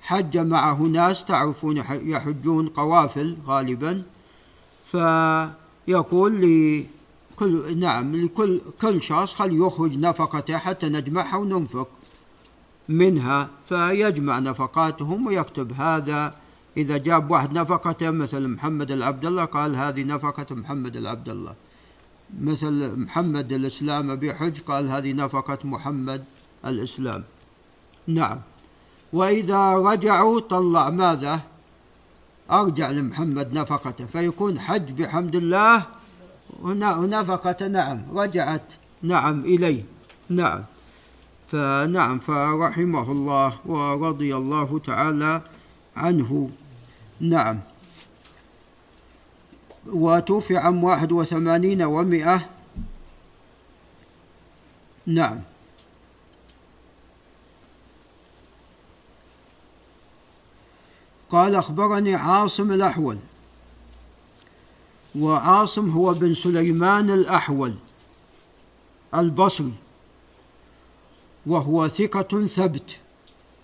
[0.01, 4.03] حج معه ناس تعرفون يحجون قوافل غالبا.
[4.91, 11.89] فيقول لكل نعم لكل كل شخص خل يخرج نفقته حتى نجمعها وننفق
[12.89, 16.35] منها فيجمع نفقاتهم ويكتب هذا
[16.77, 21.55] إذا جاب واحد نفقته مثل محمد العبد الله قال هذه نفقة محمد العبد الله
[22.41, 26.25] مثل محمد الإسلام بحج قال هذه نفقة محمد
[26.65, 27.25] الإسلام.
[28.07, 28.39] نعم.
[29.13, 31.41] وإذا رجعوا طلع ماذا؟
[32.51, 35.83] أرجع لمحمد نفقته فيكون حج بحمد الله.
[36.63, 37.99] ونفقة نعم.
[38.15, 39.85] رجعت نعم إليه.
[40.31, 40.65] نعم.
[41.49, 45.43] فنعم فرحمه الله ورضي الله تعالى
[45.97, 46.51] عنه.
[47.23, 47.61] نعم.
[49.87, 52.51] وتوفي عام واحد وثمانين ومائة.
[55.07, 55.41] نعم.
[61.31, 63.19] قال أخبرني عاصم الأحول.
[65.15, 67.75] وعاصم هو بن سليمان الأحول
[69.15, 69.73] البصري.
[71.47, 72.97] وهو ثقة ثبت.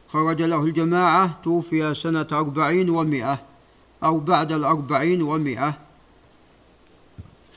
[0.09, 3.48] خرج له الجماعة توفي سنة أربعين ومائة.
[4.05, 5.79] أو بعد الأربعين ومائة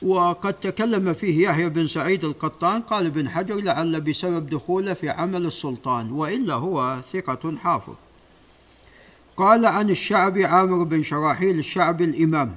[0.02, 5.46] وقد تكلم فيه يحيى بن سعيد القطان قال ابن حجر لعل بسبب دخوله في عمل
[5.46, 7.94] السلطان وإلا هو ثقة حافظ.
[9.36, 12.54] قال عن الشعبي عامر بن شراحيل الشعبي الإمام.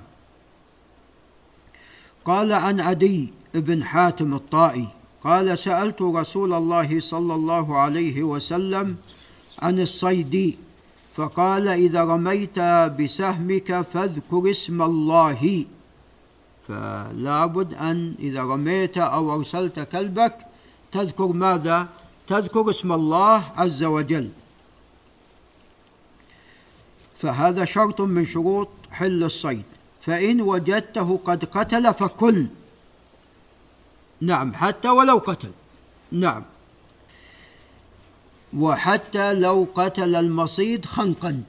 [2.26, 4.88] قال عن عدي بن حاتم الطائي
[5.24, 8.96] قال سألت رسول الله صلى الله عليه وسلم
[9.60, 10.58] عن الصيد
[11.16, 12.60] فقال إذا رميت
[13.00, 15.66] بسهمك فاذكر اسم الله.
[16.68, 20.38] فلا بد أن إذا رميت أو أرسلت كلبك
[20.92, 21.88] تذكر ماذا؟
[22.28, 24.30] تذكر اسم الله عز وجل.
[27.20, 29.64] فهذا شرط من شروط حل الصيد.
[30.02, 32.48] فإن وجدته قد قتل فكل.
[34.22, 35.52] نعم حتى ولو قتل.
[36.12, 36.44] نعم.
[38.56, 41.44] وحتى لو قتل المصيد خنقا.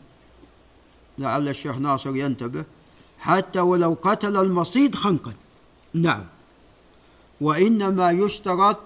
[1.18, 2.64] لعل الشيخ ناصر ينتبه.
[3.18, 5.32] حتى ولو قتل المصيد خنقا.
[5.94, 6.24] نعم.
[7.40, 8.78] وإنما يشترط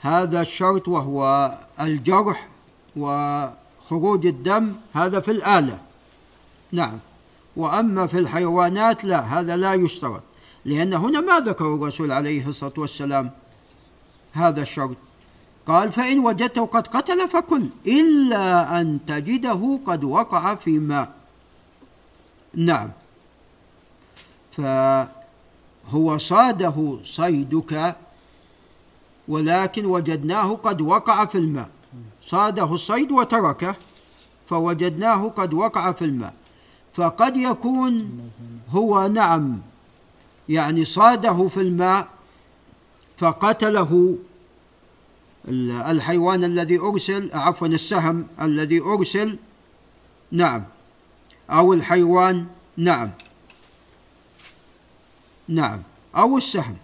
[0.00, 2.48] هذا الشرط وهو الجرح
[2.96, 5.78] وخروج الدم هذا في الآلة.
[6.72, 6.98] نعم.
[7.56, 10.22] وأما في الحيوانات لا هذا لا يشترط.
[10.64, 13.30] لأن هنا ما ذكر الرسول عليه الصلاة والسلام
[14.32, 14.96] هذا الشرط.
[15.66, 21.12] قال فإن وجدته قد قتل فكل إلا أن تجده قد وقع في ماء
[22.54, 22.90] نعم.
[24.52, 27.96] فهو صاده صيدك
[29.28, 31.68] ولكن وجدناه قد وقع في الماء.
[32.22, 33.76] صاده الصيد وتركه
[34.46, 36.34] فوجدناه قد وقع في الماء.
[36.94, 38.20] فقد يكون
[38.70, 39.58] هو نعم
[40.48, 42.08] يعني صاده في الماء
[43.16, 44.18] فقتله
[45.48, 49.38] الحيوان الذي أرسل عفوا السهم الذي أرسل
[50.32, 50.64] نعم.
[51.50, 53.10] أو الحيوان نعم.
[55.48, 55.82] نعم.
[56.16, 56.76] أو السهم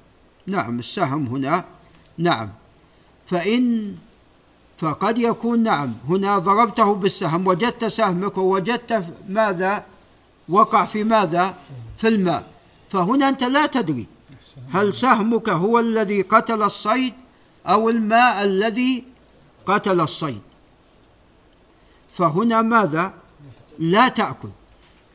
[0.47, 0.79] نعم.
[0.79, 1.65] السهم هنا
[2.19, 2.49] نعم.
[3.27, 3.95] فإن
[4.79, 5.95] فقد يكون نعم.
[6.09, 9.85] هنا ضربته بالسهم وجدت سهمك ووجدت ماذا؟
[10.49, 11.55] وقع في ماذا؟
[11.99, 12.51] في الماء.
[12.91, 14.07] فهنا أنت لا تدري
[14.71, 17.13] هل سهمك هو الذي قتل الصيد
[17.67, 19.05] أو الماء الذي
[19.67, 20.41] قتل الصيد.
[22.15, 23.15] فهنا ماذا؟
[23.79, 24.49] لا تأكل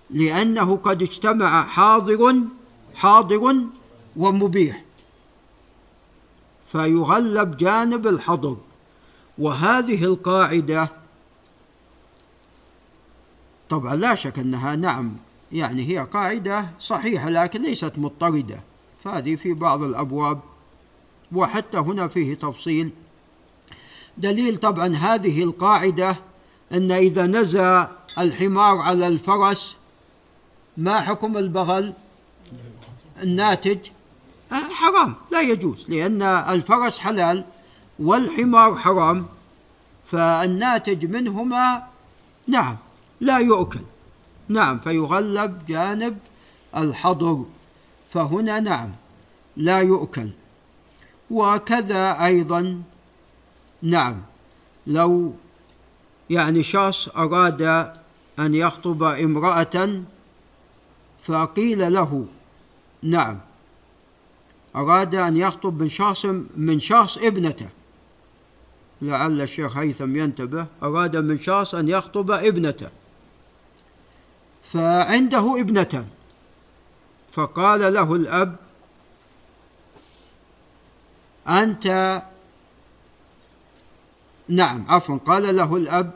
[0.09, 2.35] لأنه قد اجتمع حاضر
[2.95, 3.55] حاضر
[4.17, 4.83] ومبيح
[6.67, 8.57] فيغلب جانب الحضر.
[9.37, 10.89] وهذه القاعدة
[13.69, 15.11] طبعا لا شك أنها نعم
[15.51, 18.59] يعني هي قاعدة صحيحة لكن ليست مضطردة.
[19.03, 20.39] فهذه في بعض الأبواب.
[21.35, 22.91] وحتى هنا فيه تفصيل.
[24.17, 26.15] دليل طبعا هذه القاعدة
[26.71, 29.77] أن إذا نزى الحمار على الفرس
[30.77, 31.93] ما حكم البغل؟
[33.23, 33.77] الناتج؟
[34.51, 37.45] آه، حرام لا يجوز لأن الفرس حلال
[37.99, 39.25] والحمار حرام
[40.05, 41.83] فالناتج منهما
[42.47, 42.77] نعم
[43.21, 43.79] لا يؤكل.
[44.49, 46.17] نعم فيغلب جانب
[46.77, 47.45] الحظر
[48.13, 48.89] فهنا نعم
[49.57, 50.29] لا يؤكل.
[51.31, 52.81] وكذا أيضا.
[53.81, 54.21] نعم.
[54.87, 55.33] لو
[56.29, 57.61] يعني شخص أراد
[58.39, 60.01] أن يخطب امرأة
[61.23, 62.25] فقيل له
[63.03, 63.39] نعم.
[64.75, 66.25] أراد أن يخطب من شخص
[66.57, 67.69] من شخص ابنته.
[69.01, 72.89] لعل الشيخ هيثم ينتبه أراد من شخص أن يخطب ابنته.
[74.63, 76.07] فعنده ابنتان.
[77.31, 78.55] فقال له الأب
[81.47, 82.21] أنت
[84.49, 86.11] نعم عفوا قال له الأب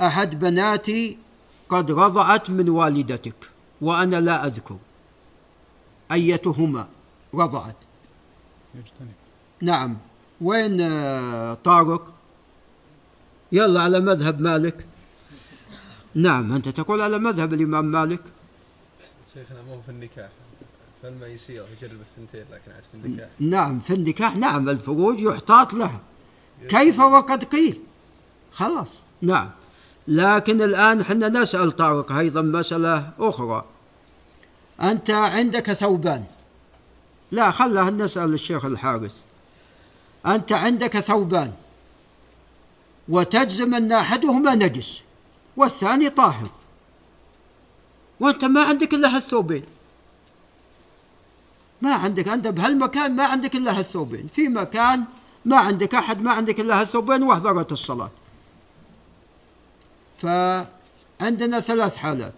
[0.00, 1.18] أحد بناتي
[1.68, 4.76] قد رضعت من والدتك وأنا لا أذكر.
[6.12, 6.88] أيتهما
[7.34, 7.76] رضعت؟
[9.60, 9.96] نعم.
[10.40, 12.12] وين آه، طارق؟
[13.52, 14.86] يلا على مذهب مالك.
[16.14, 18.22] نعم أنت تقول على مذهب الإمام مالك.
[19.34, 20.28] شيخنا مو في النكاح.
[21.02, 23.28] فلما يسير يجرب الثنتين لكن عاد في النكاح.
[23.40, 26.00] نعم في النكاح نعم الفروج يحتاط لها.
[26.68, 27.80] كيف وقد قيل؟
[28.52, 29.50] خلاص نعم.
[30.08, 33.64] لكن الآن إحنا نسأل طارق أيضا مسألة أخرى.
[34.80, 36.24] أنت عندك ثوبان.
[37.32, 39.14] لا خلها نسأل الشيخ الحارث.
[40.26, 41.52] أنت عندك ثوبان.
[43.08, 45.02] وتجزم أن أحدهما نجس
[45.56, 46.48] والثاني طاهر.
[48.20, 49.64] وأنت ما عندك إلا هالثوبين.
[51.82, 54.28] ما عندك أنت بهالمكان ما عندك إلا هالثوبين.
[54.34, 55.04] في مكان
[55.44, 58.10] ما عندك أحد ما عندك إلا هالثوبين واحضرت الصلاة.
[60.18, 62.34] فعندنا ثلاث حالات.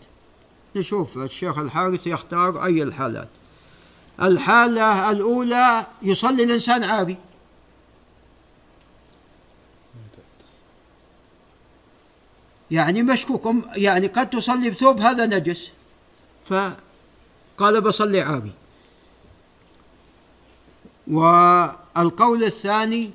[0.76, 3.28] نشوف الشيخ الحارث يختار أي الحالات.
[4.22, 7.16] الحالة الأولى يصلي الإنسان عاري.
[12.70, 15.70] يعني مشكوك يعني قد تصلي بثوب هذا نجس.
[16.44, 18.52] فقال بصلي عاري.
[21.06, 23.10] والقول الثاني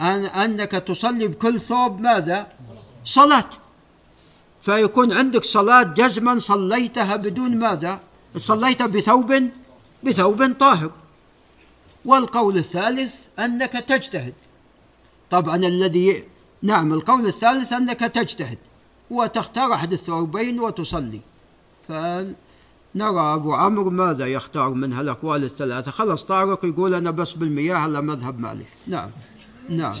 [0.00, 2.46] أن أنك تصلي بكل ثوب ماذا؟
[3.04, 3.50] صلاة.
[4.60, 8.00] فيكون عندك صلاة جزما صليتها بدون ماذا؟
[8.36, 9.50] صليت بثوب
[10.02, 10.90] بثوب طاهر.
[12.04, 14.34] والقول الثالث أنك تجتهد.
[15.30, 16.24] طبعا الذي
[16.62, 18.58] نعم القول الثالث أنك تجتهد
[19.10, 21.20] وتختار أحد الثوبين وتصلي.
[22.94, 28.00] فنرى أبو عمرو ماذا يختار من هالأقوال الثلاثة؟ خلص طارق يقول أنا بس بالمياه على
[28.00, 28.66] مذهب مالك.
[28.86, 29.10] نعم.
[29.68, 29.94] نعم.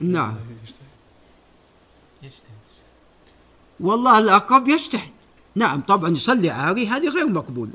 [0.00, 0.36] نعم.
[3.80, 5.10] والله الأقرب يجتهد.
[5.54, 7.72] نعم طبعا يصلي عاري هذه غير مقبولة.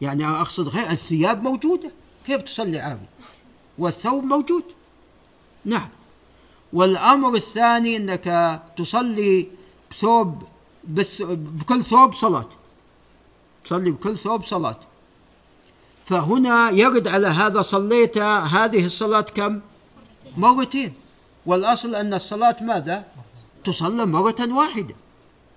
[0.00, 1.90] يعني أقصد غير الثياب موجودة
[2.26, 3.06] كيف تصلي عاري؟
[3.78, 4.64] والثوب موجود.
[5.64, 5.88] نعم.
[6.72, 9.48] والأمر الثاني أنك تصلي
[9.90, 10.42] بثوب
[10.88, 12.48] بكل ثوب صلاة.
[13.64, 14.78] تصلي بكل ثوب صلاة.
[16.04, 19.60] فهنا يرد على هذا صليت هذه الصلاة كم؟
[20.36, 20.94] مرتين.
[21.46, 23.04] والأصل أن الصلاة ماذا؟
[23.64, 24.94] تصلى مرة واحدة.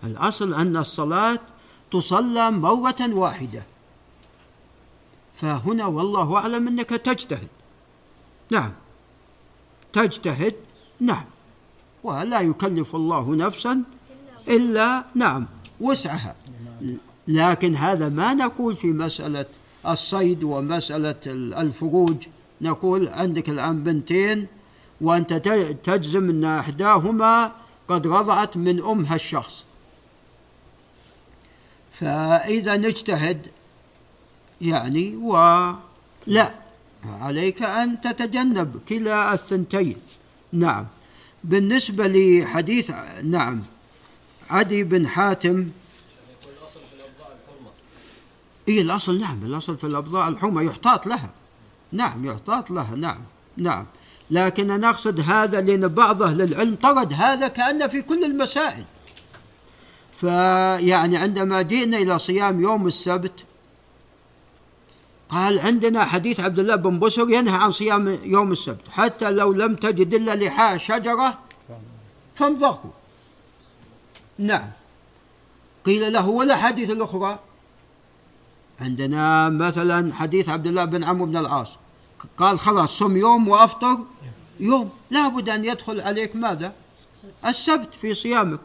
[0.04, 1.40] الأصل أن الصلاة
[1.92, 3.64] تصلى مرة واحدة.
[5.36, 7.48] فهنا والله أعلم أنك تجتهد.
[8.52, 8.74] نعم.
[9.94, 10.56] تجتهد.
[11.00, 11.26] نعم.
[12.04, 13.84] ولا يكلف الله نفسا
[14.50, 15.48] إلا نعم
[15.82, 16.36] وسعها.
[17.28, 19.46] لكن هذا ما نقول في مسألة
[19.88, 21.16] الصيد ومسألة
[21.62, 22.28] الفروج.
[22.62, 24.48] نقول عندك الآن بنتين
[25.02, 25.34] وأنت
[25.84, 27.52] تجزم أن إحداهما
[27.88, 29.64] قد رضعت من أم هالشخص
[31.92, 33.48] فإذا نجتهد
[34.62, 36.54] يعني ولا
[37.06, 39.98] عليك أن تتجنب كلا الثنتين.
[40.54, 40.86] نعم.
[41.44, 42.92] بالنسبة لحديث
[43.24, 43.62] نعم.
[44.50, 45.70] عدي بن حاتم.
[48.68, 51.30] إيه الأصل نعم الأصل في الأبضاع الحمى يحتاط لها.
[51.92, 53.22] نعم يحتاط لها نعم
[53.58, 53.86] نعم.
[54.32, 58.84] لكن أنا أقصد هذا لأن بعض أهل العلم طرد هذا كأنه في كل المسائل.
[60.22, 63.32] فيعني عندما جئنا إلى صيام يوم السبت
[65.30, 69.76] قال عندنا حديث عبد الله بن بسر ينهى عن صيام يوم السبت حتى لو لم
[69.76, 71.38] تجد إلا لحاء شجرة
[72.36, 72.94] فامضغه
[74.40, 74.70] نعم.
[75.86, 77.40] قيل له ولا حديث الأخرى.
[78.82, 81.68] عندنا مثلا حديث عبد الله بن عمرو بن العاص.
[82.38, 83.98] قال خلاص صم يوم وأفطر
[84.60, 84.90] يوم.
[85.12, 86.74] لابد أن يدخل عليك ماذا؟
[87.46, 88.60] السبت في صيامك.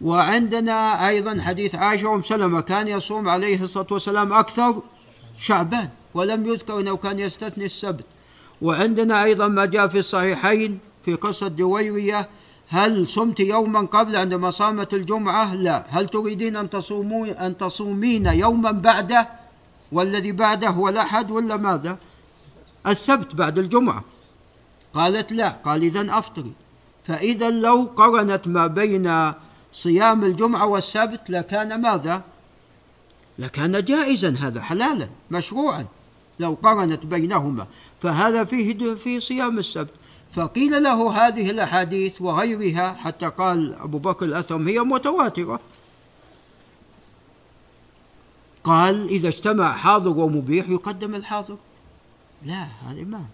[0.00, 4.82] وعندنا أيضا حديث عائشة وأم سلمة كان يصوم عليه الصلاة والسلام أكثر
[5.38, 8.04] شعبان ولم يذكر أنه كان يستثني السبت.
[8.62, 12.28] وعندنا أيضا ما جاء في الصحيحين في قصة جويرية
[12.68, 15.86] هل صمت يوما قبل عندما صامت الجمعة؟ لا.
[15.88, 19.28] هل تريدين أن تصومون أن تصومين يوما بعده
[19.92, 21.98] والذي بعده هو الأحد ولا ماذا؟
[22.86, 24.04] السبت بعد الجمعة.
[24.94, 25.48] قالت لا.
[25.48, 26.52] قال إذا أفطري.
[27.04, 29.32] فإذا لو قرنت ما بين
[29.72, 32.22] صيام الجمعة والسبت لكان ماذا؟
[33.38, 35.86] لكان جائزا هذا حلالا مشروعا
[36.40, 37.66] لو قرنت بينهما.
[38.02, 39.90] فهذا فيه في صيام السبت.
[40.36, 45.60] فقيل له هذه الأحاديث وغيرها حتى قال أبو بكر الأثم هي متواترة.
[48.64, 51.56] قال إذا اجتمع حاضر ومبيح يقدم الحاضر.
[52.42, 53.24] لا هذه ما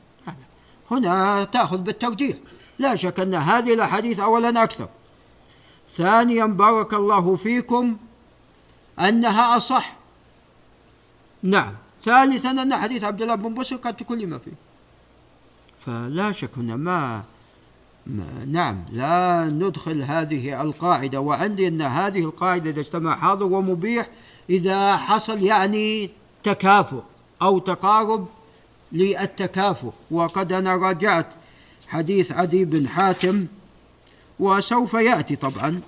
[0.91, 2.37] هنا تأخذ بالترجيح.
[2.79, 4.89] لا شك أن هذه الأحاديث أولا أكثر.
[5.89, 7.97] ثانيا بارك الله فيكم
[8.99, 9.97] أنها أصح.
[11.43, 11.75] نعم.
[12.05, 14.62] ثالثا أن حديث عبد الله بن بشر قد تكلم فيه.
[15.87, 17.23] فلا شك هنا ما,
[18.47, 21.21] نعم لا ندخل هذه القاعدة.
[21.21, 24.09] وعندي أن هذه القاعدة إذا اجتمع حاضر ومبيح
[24.51, 26.11] إذا حصل يعني
[26.43, 27.03] تكافؤ
[27.43, 28.27] أو تقارب
[28.93, 29.91] للتكافؤ.
[30.11, 31.27] وقد أنا راجعت
[31.89, 33.47] حديث عدي بن حاتم
[34.41, 35.81] وسوف يأتي طبعا.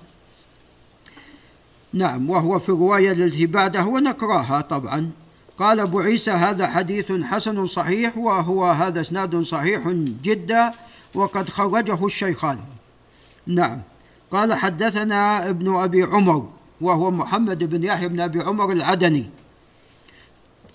[1.93, 5.11] نعم وهو في الرواية التي بعده ونقراها طبعا.
[5.59, 9.87] قال أبو عيسى هذا حديث حسن صحيح وهو هذا إسناد صحيح
[10.23, 10.71] جدا
[11.15, 12.59] وقد خرجه الشيخان.
[13.47, 13.81] نعم.
[14.31, 16.49] قال حدثنا ابن أبي عمر
[16.81, 19.29] وهو محمد بن يحيى بن أبي عمر العدني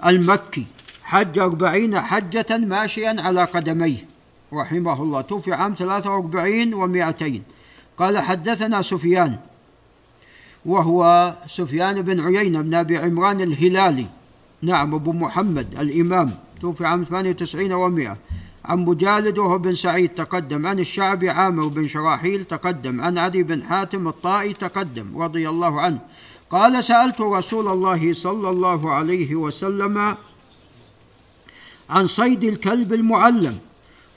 [0.06, 0.66] المكي
[1.02, 4.04] حج أربعين حجة ماشيا على قدميه.
[4.52, 5.20] رحمه الله.
[5.20, 7.42] توفي عام ثلاثة وأربعين ومائتين.
[7.98, 9.36] قال حدثنا سفيان
[10.66, 14.06] وهو سفيان بن عيينة بن أبي عمران الهلالي.
[14.62, 18.16] نعم أبو محمد الإمام توفي عام 98 و100
[18.64, 23.62] عن مجالد وهو بن سعيد تقدم عن الشعبي عامر بن شراحيل تقدم عن عدي بن
[23.62, 25.98] حاتم الطائي تقدم رضي الله عنه.
[26.50, 30.16] قال سألت رسول الله صلى الله عليه وسلم
[31.90, 33.58] عن صيد الكلب المعلم.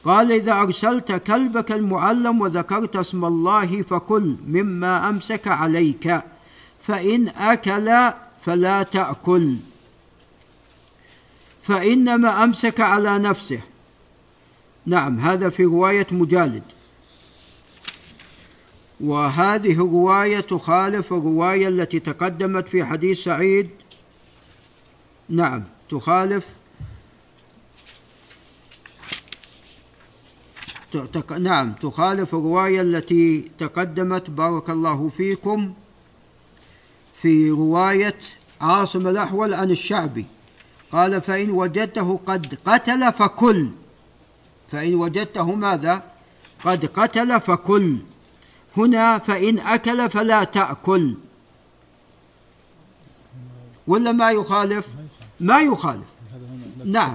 [0.05, 6.21] قال إذا أرسلت كلبك المعلم وذكرت اسم الله فكل مما أمسك عليك
[6.81, 9.55] فإن أكل فلا تأكل.
[11.63, 13.61] فإنما أمسك على نفسه.
[14.85, 16.63] نعم هذا في رواية مجالد.
[18.99, 23.69] وهذه الرواية تخالف الرواية التي تقدمت في حديث سعيد.
[25.29, 26.45] نعم تخالف.
[31.39, 35.73] نعم تخالف الرواية التي تقدمت بارك الله فيكم
[37.21, 38.19] في رواية
[38.61, 40.25] عاصم الأحول عن الشعبي.
[40.93, 43.69] قال فإن وجدته قد قتل فكل.
[44.67, 46.03] فإن وجدته ماذا؟
[46.65, 47.97] قد قتل فكل.
[48.77, 51.15] هنا فإن أكل فلا تأكل.
[53.87, 54.87] ولا ما يخالف؟
[55.39, 56.07] ما يخالف.
[56.85, 57.13] نعم.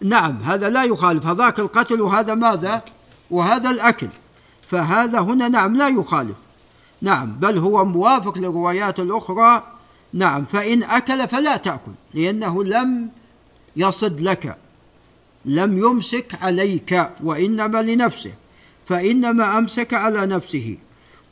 [0.00, 1.26] نعم هذا لا يخالف.
[1.26, 2.82] هذاك القتل وهذا ماذا؟
[3.30, 4.08] وهذا الأكل.
[4.66, 6.36] فهذا هنا نعم لا يخالف.
[7.02, 9.75] نعم بل هو موافق للروايات الأخرى
[10.16, 13.08] نعم فإن أكل فلا تأكل لأنه لم
[13.76, 14.56] يصد لك
[15.44, 18.32] لم يمسك عليك وإنما لنفسه
[18.86, 20.76] فإنما أمسك على نفسه.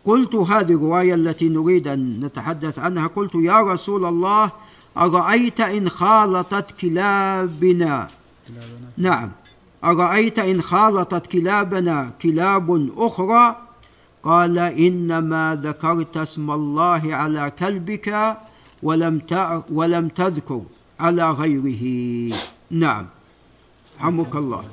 [0.04, 4.50] قلت هذه الرواية التي نريد أن نتحدث عنها قلت يا رسول الله
[4.96, 8.08] أرأيت إن خالطت كلابنا؟
[8.96, 9.30] نعم
[9.84, 13.56] أرأيت إن خالطت كلابنا كلاب أخرى؟
[14.22, 18.36] قال إنما ذكرت اسم الله على كلبك
[18.84, 19.20] ولم
[19.70, 20.62] ولم تذكر
[21.00, 21.84] على غيره.
[22.70, 23.06] نعم.
[23.98, 24.64] حمك الله.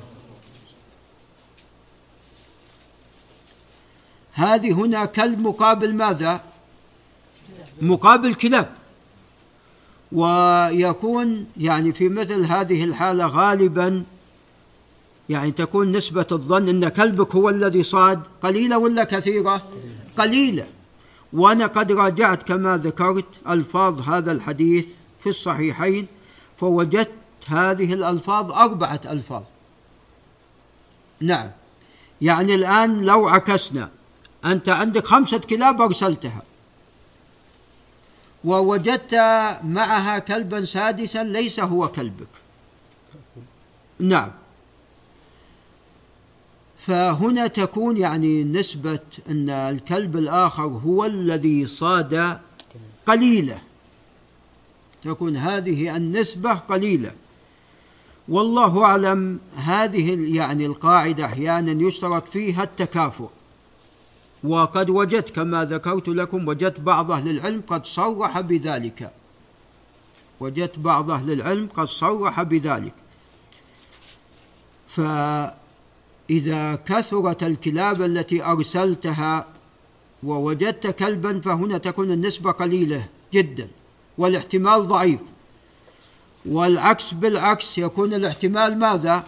[4.32, 6.40] هذه هنا كلب مقابل ماذا؟
[7.82, 8.68] مقابل كلاب.
[10.12, 14.04] ويكون يعني في مثل هذه الحالة غالبا
[15.28, 18.22] يعني تكون نسبة الظن أن كلبك هو الذي صاد.
[18.42, 19.62] قليلة ولا كثيرة؟
[20.18, 20.66] قليلة.
[21.32, 24.86] وأنا قد راجعت كما ذكرت ألفاظ هذا الحديث
[25.20, 26.06] في الصحيحين
[26.56, 27.10] فوجدت
[27.46, 29.42] هذه الألفاظ أربعة ألفاظ.
[31.20, 31.50] نعم.
[32.20, 33.90] يعني الآن لو عكسنا
[34.44, 36.42] أنت عندك خمسة كلاب أرسلتها.
[38.44, 39.14] ووجدت
[39.64, 42.28] معها كلبا سادسا ليس هو كلبك.
[43.98, 44.30] نعم.
[46.86, 52.38] فهنا تكون يعني نسبة أن الكلب الآخر هو الذي صاد
[53.06, 53.58] قليلة
[55.04, 57.12] تكون هذه النسبة قليلة.
[58.28, 63.28] والله أعلم هذه يعني القاعدة أحيانا يشترط فيها التكافؤ.
[64.44, 69.10] وقد وجدت كما ذكرت لكم وجدت بعض أهل العلم قد صرح بذلك.
[70.40, 72.94] وجدت بعض أهل العلم قد صرح بذلك.
[76.28, 79.46] فإذا كثرت الكلاب التي أرسلتها
[80.22, 83.68] ووجدت كلبا فهنا تكون النسبة قليلة جدا
[84.18, 85.20] والاحتمال ضعيف.
[86.46, 89.24] والعكس بالعكس يكون الاحتمال ماذا؟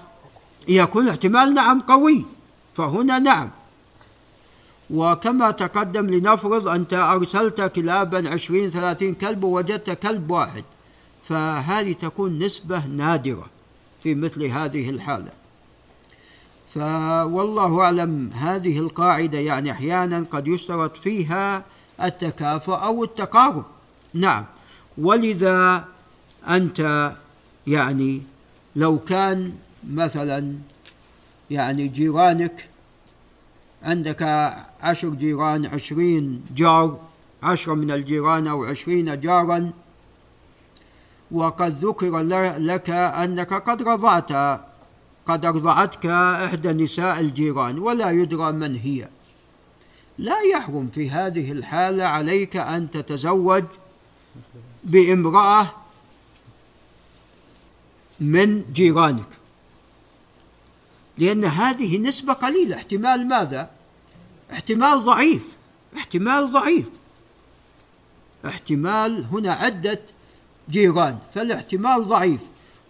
[0.69, 2.25] يكون الاحتمال نعم قوي
[2.75, 3.51] فهنا نعم.
[4.91, 10.65] وكما تقدم لنفرض أنت أرسلت كلابا عشرين ثلاثين كلب ووجدت كلب واحد
[11.25, 13.47] فهذه تكون نسبة نادرة
[14.03, 15.44] في مثل هذه الحالة.
[16.75, 21.65] فوالله أعلم هذه القاعدة يعني أحيانا قد يشترط فيها
[22.03, 23.65] التكافؤ أو التقارب.
[24.15, 24.45] نعم.
[24.99, 25.85] ولذا
[26.49, 27.13] أنت
[27.67, 28.23] يعني
[28.77, 29.53] لو كان
[29.91, 30.55] مثلا
[31.51, 32.69] يعني جيرانك
[33.83, 34.23] عندك
[34.83, 37.01] عشر جيران عشرين جار
[37.43, 39.71] عشرة من الجيران أو عشرين جارا
[41.31, 42.19] وقد ذكر
[42.59, 44.61] لك أنك قد رضعت
[45.27, 49.09] قد أرضعتك إحدى نساء الجيران ولا يدرى من هي.
[50.19, 53.65] لا يحرم في هذه الحالة عليك أن تتزوج
[54.85, 55.73] بامرأة
[58.21, 59.29] من جيرانك.
[61.19, 62.77] لأن هذه نسبة قليلة.
[62.77, 63.71] احتمال ماذا؟
[64.53, 65.43] احتمال ضعيف.
[65.97, 66.87] احتمال ضعيف.
[68.47, 70.01] احتمال هنا عدة
[70.71, 72.41] جيران فالاحتمال ضعيف.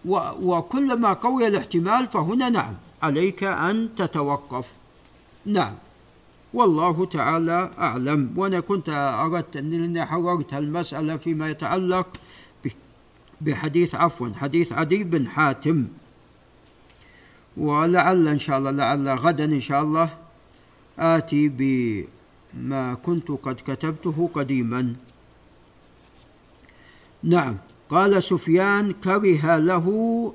[0.07, 4.71] وكلما قوي الاحتمال فهنا نعم عليك أن تتوقف.
[5.45, 5.73] نعم.
[6.53, 8.33] والله تعالى أعلم.
[8.37, 12.07] وأنا كنت أردت أنني حررت المسألة فيما يتعلق
[13.41, 15.87] بحديث عفوا حديث عدي بن حاتم.
[17.57, 20.09] ولعل إن شاء الله لعل غدا إن شاء الله
[20.99, 24.95] آتي بما كنت قد كتبته قديما.
[27.23, 27.57] نعم.
[27.89, 29.87] قال سفيان كره له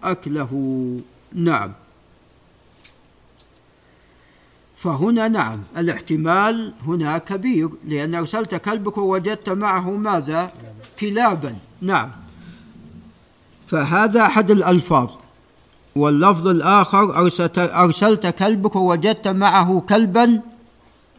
[0.03, 0.53] أكله.
[1.35, 1.73] نعم.
[4.77, 10.53] فهنا نعم الاحتمال هنا كبير لأن أرسلت كلبك ووجدت معه ماذا؟
[11.01, 11.57] كلابا.
[11.81, 12.11] نعم.
[13.67, 15.11] فهذا أحد الألفاظ.
[15.97, 20.41] واللفظ الآخر أرسلت, أرسلت كلبك ووجدت معه كلبا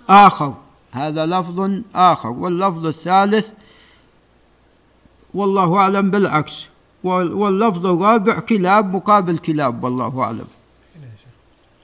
[0.09, 0.53] آخر.
[0.91, 2.29] هذا لفظ آخر.
[2.29, 3.49] واللفظ الثالث
[5.33, 6.69] والله أعلم بالعكس.
[7.03, 10.47] واللفظ الرابع كلاب مقابل كلاب والله أعلم.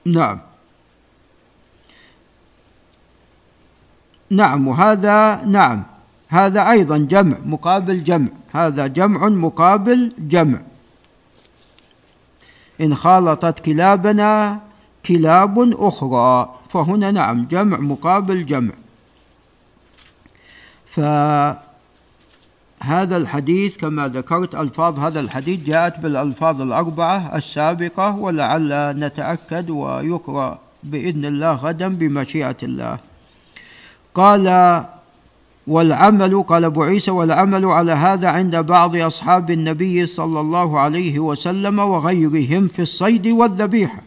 [0.04, 0.40] نعم.
[4.30, 5.82] نعم وهذا نعم.
[6.28, 8.28] هذا أيضا جمع مقابل جمع.
[8.52, 10.62] هذا جمع مقابل جمع.
[12.80, 14.60] إن خالطت كلابنا
[15.06, 18.74] كلاب أخرى فهنا نعم جمع مقابل جمع.
[22.80, 31.24] فهذا الحديث كما ذكرت ألفاظ هذا الحديث جاءت بالألفاظ الأربعة السابقة ولعل نتأكد ويقرأ بإذن
[31.24, 32.98] الله غدا بمشيئة الله.
[34.14, 34.84] قال
[35.66, 41.78] والعمل قال أبو عيسى والعمل على هذا عند بعض أصحاب النبي صلى الله عليه وسلم
[41.78, 44.02] وغيرهم في الصيد والذبيحة.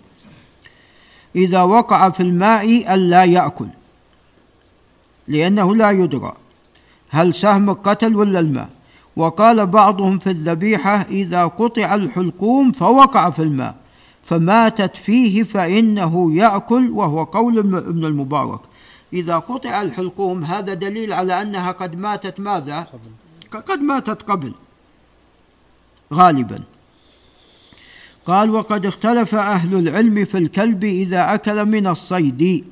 [1.35, 3.67] إذا وقع في الماء الا يأكل
[5.27, 6.33] لأنه لا يدرى.
[7.11, 8.69] هل سهم القتل ولا الماء
[9.15, 13.75] وقال بعضهم في الذبيحة إذا قطع الحلقوم فوقع في الماء
[14.23, 18.59] فماتت فيه فإنه يأكل وهو قول ابن المبارك.
[19.13, 22.87] إذا قطع الحلقوم هذا دليل على أنها قد ماتت ماذا؟
[23.51, 24.53] قد ماتت قبل
[26.13, 26.59] غالبا.
[28.25, 32.65] قال وقد اختلف أهل العلم في الكلب إذا أكل من الصيد.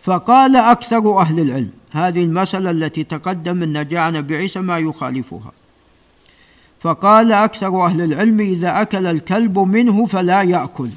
[0.00, 5.52] فقال أكثر أهل العلم هذه المسألة التي تقدم أن جاء نبي عيسى ما يخالفها.
[6.80, 10.90] فقال أكثر أهل العلم إذا أكل الكلب منه فلا يأكل.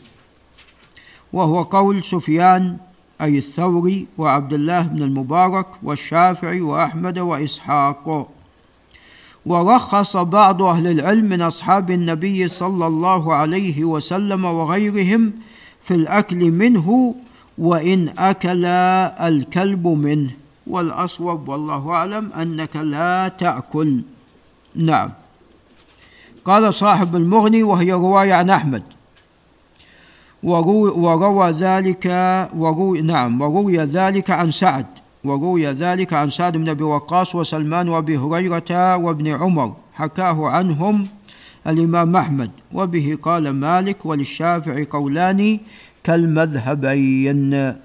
[1.33, 2.77] وهو قول سفيان
[3.21, 8.29] أي الثوري وعبد الله بن المبارك والشافعي وأحمد وإسحاق.
[9.45, 15.33] ورخص بعض أهل العلم من أصحاب النبي صلى الله عليه وسلم وغيرهم
[15.83, 17.15] في الأكل منه
[17.57, 20.40] وإن أكل الكلب منه.
[20.67, 24.01] والأصوب والله أعلم أنك لا تأكل.
[24.75, 25.09] نعم.
[26.45, 28.83] قال صاحب المغني وهي رواية عن أحمد.
[30.43, 32.05] وروي, وروى ذلك
[32.55, 34.85] وروي نعم وروي ذلك عن سعد.
[35.23, 39.75] وروي ذلك عن سعد بن أبي وقاص وسلمان وأبي هريرة وابن عمر.
[39.93, 41.07] حكاه عنهم
[41.67, 42.51] الإمام أحمد.
[42.73, 45.59] وبه قال مالك وللشافعي قولان
[46.03, 47.75] كالمذهبين.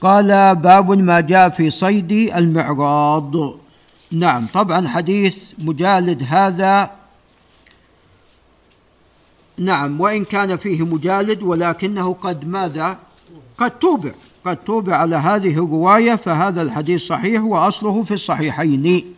[0.00, 3.32] قال باب ما جاء في صيد المعراض.
[4.12, 6.90] نعم طبعا حديث مجالد هذا.
[9.58, 12.98] نعم وإن كان فيه مجالد ولكنه قد ماذا؟
[13.58, 14.10] قد توبع
[14.44, 19.14] قد توبع على هذه الرواية فهذا الحديث صحيح وأصله في الصحيحين.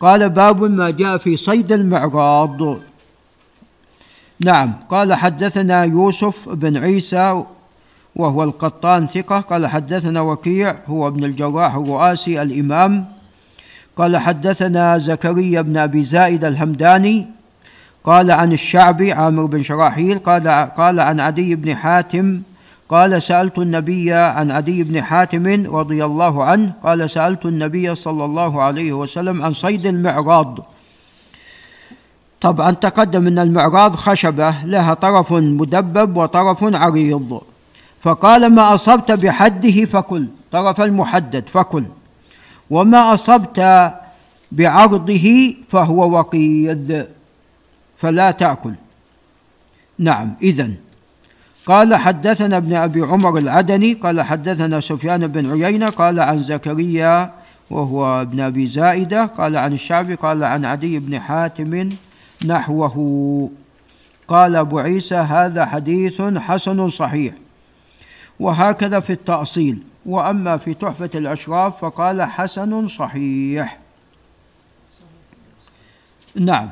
[0.00, 2.80] قال باب ما جاء في صيد المعراض.
[4.40, 7.44] نعم قال حدثنا يوسف بن عيسى
[8.16, 9.40] وهو القطان ثقة.
[9.40, 13.04] قال حدثنا وكيع هو ابن الجراح الرؤاسي الإمام.
[13.96, 17.26] قال حدثنا زكريا بن أبي زائد الهمداني.
[18.04, 20.18] قال عن الشعبي عامر بن شراحيل.
[20.18, 22.42] قال قال عن عدي بن حاتم.
[22.88, 26.72] قال سألت النبي عن عدي بن حاتم رضي الله عنه.
[26.82, 30.58] قال سألت النبي صلى الله عليه وسلم عن صيد المعراض.
[32.40, 37.40] طبعا تقدم أن المعراض خشبة لها طرف مدبب وطرف عريض.
[38.00, 40.26] فقال ما أصبت بحده فكل.
[40.52, 41.84] طرف المحدد فكل.
[42.70, 43.90] وما أصبت
[44.52, 47.06] بعرضه فهو وقيد
[47.96, 48.74] فلا تأكل.
[49.98, 50.74] نعم إذن.
[51.66, 57.32] قال حدثنا ابن أبي عمر العدني قال حدثنا سفيان بن عيينة قال عن زكريا
[57.70, 61.88] وهو ابن أبي زائدة قال عن الشعبي قال عن عدي بن حاتم
[62.46, 63.50] نحوه.
[64.28, 67.34] قال أبو عيسى هذا حديث حسن صحيح.
[68.40, 69.82] وهكذا في التأصيل.
[70.06, 73.78] وأما في تحفة الأشراف فقال حسن صحيح.
[76.34, 76.70] نعم.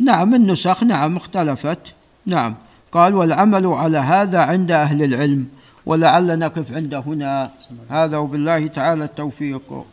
[0.00, 1.78] نعم النسخ نعم اختلفت.
[2.26, 2.54] نعم.
[2.92, 5.48] قال والعمل على هذا عند أهل العلم
[5.86, 7.50] ولعل نقف عند هنا.
[7.88, 9.84] هذا وبالله تعالى التوفيق.